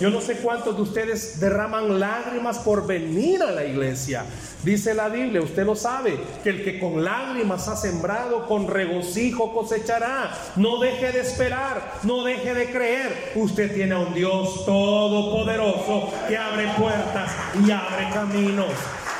Yo 0.00 0.10
no 0.10 0.20
sé 0.20 0.36
cuántos 0.36 0.76
de 0.76 0.82
ustedes 0.82 1.40
derraman 1.40 1.98
lágrimas 1.98 2.58
por 2.58 2.86
venir 2.86 3.42
a 3.42 3.50
la 3.50 3.64
iglesia. 3.64 4.24
Dice 4.62 4.94
la 4.94 5.08
Biblia, 5.08 5.40
usted 5.40 5.64
lo 5.64 5.74
sabe, 5.74 6.18
que 6.42 6.50
el 6.50 6.64
que 6.64 6.78
con 6.78 7.02
lágrimas 7.02 7.66
ha 7.68 7.76
sembrado, 7.76 8.46
con 8.46 8.68
regocijo 8.68 9.54
cosechará. 9.54 10.32
No 10.56 10.78
deje 10.78 11.12
de 11.12 11.20
esperar, 11.20 12.00
no 12.02 12.22
deje 12.22 12.52
de 12.52 12.70
creer. 12.70 13.32
Usted 13.34 13.74
tiene 13.74 13.94
a 13.94 14.00
un 14.00 14.12
Dios 14.12 14.66
todopoderoso 14.66 16.10
que 16.28 16.36
abre 16.36 16.68
puertas 16.78 17.32
y 17.66 17.70
abre 17.70 18.10
caminos. 18.12 18.70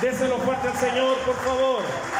Déselo 0.00 0.38
fuerte 0.38 0.68
al 0.68 0.76
Señor, 0.76 1.16
por 1.26 1.36
favor. 1.36 2.19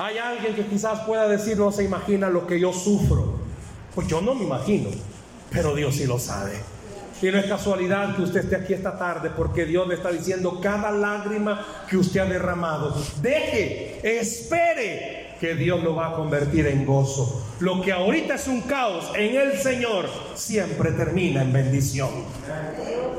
Hay 0.00 0.16
alguien 0.16 0.54
que 0.54 0.64
quizás 0.64 1.00
pueda 1.00 1.28
decir, 1.28 1.58
no 1.58 1.70
se 1.70 1.84
imagina 1.84 2.30
lo 2.30 2.46
que 2.46 2.58
yo 2.58 2.72
sufro. 2.72 3.34
Pues 3.94 4.06
yo 4.08 4.22
no 4.22 4.34
me 4.34 4.44
imagino, 4.44 4.88
pero 5.50 5.74
Dios 5.74 5.96
sí 5.96 6.06
lo 6.06 6.18
sabe. 6.18 6.52
Y 7.20 7.26
no 7.26 7.36
es 7.36 7.44
casualidad 7.44 8.16
que 8.16 8.22
usted 8.22 8.40
esté 8.40 8.56
aquí 8.56 8.72
esta 8.72 8.96
tarde 8.96 9.28
porque 9.36 9.66
Dios 9.66 9.86
le 9.86 9.96
está 9.96 10.10
diciendo 10.10 10.58
cada 10.62 10.90
lágrima 10.90 11.66
que 11.86 11.98
usted 11.98 12.20
ha 12.20 12.24
derramado. 12.24 12.96
Deje, 13.20 14.00
espere 14.18 15.34
que 15.38 15.54
Dios 15.54 15.84
lo 15.84 15.94
va 15.94 16.08
a 16.08 16.14
convertir 16.14 16.66
en 16.66 16.86
gozo. 16.86 17.44
Lo 17.58 17.82
que 17.82 17.92
ahorita 17.92 18.36
es 18.36 18.48
un 18.48 18.62
caos 18.62 19.12
en 19.14 19.36
el 19.36 19.58
Señor 19.58 20.08
siempre 20.34 20.92
termina 20.92 21.42
en 21.42 21.52
bendición. 21.52 22.08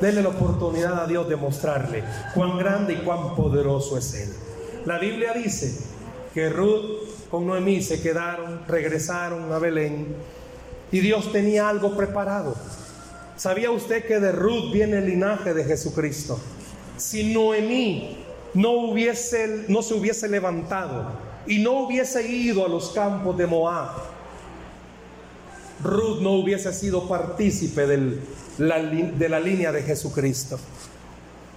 Denle 0.01 0.23
la 0.23 0.29
oportunidad 0.29 0.99
a 0.99 1.05
Dios 1.05 1.29
de 1.29 1.35
mostrarle 1.35 2.03
cuán 2.33 2.57
grande 2.57 2.93
y 2.93 2.97
cuán 2.97 3.35
poderoso 3.35 3.99
es 3.99 4.15
Él. 4.15 4.29
La 4.85 4.97
Biblia 4.97 5.33
dice 5.33 5.90
que 6.33 6.49
Ruth 6.49 7.29
con 7.29 7.47
Noemí 7.47 7.81
se 7.81 8.01
quedaron, 8.01 8.61
regresaron 8.67 9.51
a 9.51 9.59
Belén 9.59 10.15
y 10.91 10.99
Dios 10.99 11.31
tenía 11.31 11.69
algo 11.69 11.95
preparado. 11.95 12.55
¿Sabía 13.37 13.71
usted 13.71 14.05
que 14.05 14.19
de 14.19 14.31
Ruth 14.31 14.71
viene 14.71 14.99
el 14.99 15.07
linaje 15.07 15.53
de 15.53 15.63
Jesucristo? 15.63 16.39
Si 16.97 17.33
Noemí 17.33 18.17
no, 18.53 18.93
se 18.93 19.93
hubiese 19.93 20.27
levantado 20.27 21.11
y 21.47 21.59
no 21.59 21.85
hubiese 21.85 22.27
ido 22.27 22.65
a 22.65 22.69
los 22.69 22.91
campos 22.91 23.37
de 23.37 23.47
Moab, 23.47 23.89
Ruth 25.83 26.21
no 26.21 26.33
hubiese 26.33 26.71
sido 26.73 27.07
partícipe 27.07 27.87
de 27.87 29.29
la 29.29 29.39
línea 29.39 29.71
de 29.71 29.81
Jesucristo. 29.81 30.59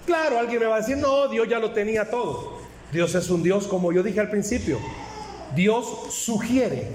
Claro, 0.05 0.39
alguien 0.39 0.59
me 0.59 0.65
va 0.65 0.77
a 0.77 0.79
decir, 0.79 0.97
no, 0.97 1.27
Dios 1.27 1.47
ya 1.47 1.59
lo 1.59 1.71
tenía 1.71 2.09
todo. 2.09 2.64
Dios 2.91 3.15
es 3.15 3.29
un 3.29 3.43
Dios, 3.43 3.67
como 3.67 3.91
yo 3.91 4.03
dije 4.03 4.19
al 4.19 4.29
principio, 4.29 4.79
Dios 5.55 5.85
sugiere, 6.11 6.89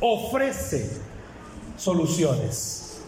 ofrece 0.00 0.90
soluciones. 1.76 2.98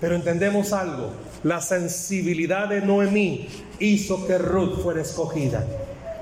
Pero 0.00 0.14
entendemos 0.14 0.72
algo, 0.72 1.10
la 1.42 1.60
sensibilidad 1.60 2.68
de 2.68 2.80
Noemí 2.82 3.48
hizo 3.78 4.26
que 4.26 4.38
Ruth 4.38 4.82
fuera 4.82 5.02
escogida. 5.02 5.66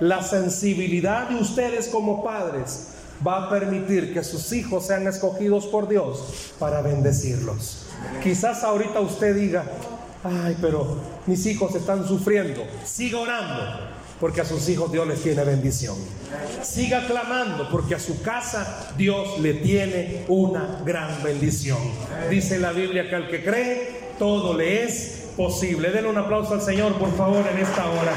La 0.00 0.22
sensibilidad 0.22 1.28
de 1.28 1.36
ustedes 1.36 1.88
como 1.88 2.22
padres 2.22 2.88
va 3.26 3.44
a 3.44 3.50
permitir 3.50 4.12
que 4.12 4.22
sus 4.24 4.52
hijos 4.52 4.86
sean 4.86 5.06
escogidos 5.06 5.66
por 5.66 5.88
Dios 5.88 6.52
para 6.58 6.82
bendecirlos. 6.82 7.86
Quizás 8.22 8.62
ahorita 8.64 9.00
usted 9.00 9.34
diga, 9.34 9.64
ay, 10.22 10.56
pero 10.60 10.98
mis 11.26 11.44
hijos 11.46 11.74
están 11.74 12.06
sufriendo. 12.06 12.64
Siga 12.84 13.20
orando, 13.20 13.93
porque 14.20 14.40
a 14.40 14.44
sus 14.44 14.68
hijos 14.68 14.92
Dios 14.92 15.06
les 15.06 15.22
tiene 15.22 15.44
bendición. 15.44 15.96
Siga 16.62 17.06
clamando, 17.06 17.68
porque 17.70 17.94
a 17.94 17.98
su 17.98 18.22
casa 18.22 18.92
Dios 18.96 19.38
le 19.40 19.54
tiene 19.54 20.24
una 20.28 20.80
gran 20.84 21.22
bendición. 21.22 21.78
Dice 22.30 22.58
la 22.58 22.72
Biblia 22.72 23.08
que 23.08 23.14
al 23.16 23.28
que 23.28 23.44
cree, 23.44 24.14
todo 24.18 24.54
le 24.54 24.84
es 24.84 25.24
posible. 25.36 25.90
Denle 25.90 26.10
un 26.10 26.18
aplauso 26.18 26.54
al 26.54 26.62
Señor, 26.62 26.94
por 26.94 27.14
favor, 27.16 27.44
en 27.46 27.58
esta 27.58 27.90
hora. 27.90 28.12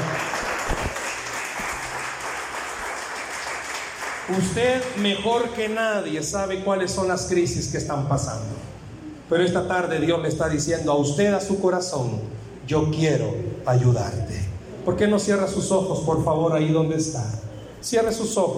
Usted 4.36 4.82
mejor 4.96 5.50
que 5.54 5.68
nadie 5.68 6.22
sabe 6.22 6.62
cuáles 6.62 6.90
son 6.90 7.08
las 7.08 7.26
crisis 7.26 7.68
que 7.68 7.78
están 7.78 8.08
pasando. 8.08 8.56
Pero 9.28 9.42
esta 9.42 9.66
tarde 9.66 10.00
Dios 10.00 10.20
le 10.22 10.28
está 10.28 10.48
diciendo 10.48 10.92
a 10.92 10.96
usted, 10.96 11.32
a 11.32 11.40
su 11.40 11.60
corazón, 11.60 12.20
yo 12.66 12.90
quiero 12.90 13.34
ayudarte. 13.66 14.47
¿Por 14.88 14.96
qué 14.96 15.06
no 15.06 15.18
cierra 15.18 15.46
sus 15.46 15.70
ojos, 15.70 15.98
por 16.00 16.24
favor, 16.24 16.54
ahí 16.54 16.72
donde 16.72 16.96
está? 16.96 17.22
Cierre 17.78 18.10
sus 18.10 18.38
ojos. 18.38 18.56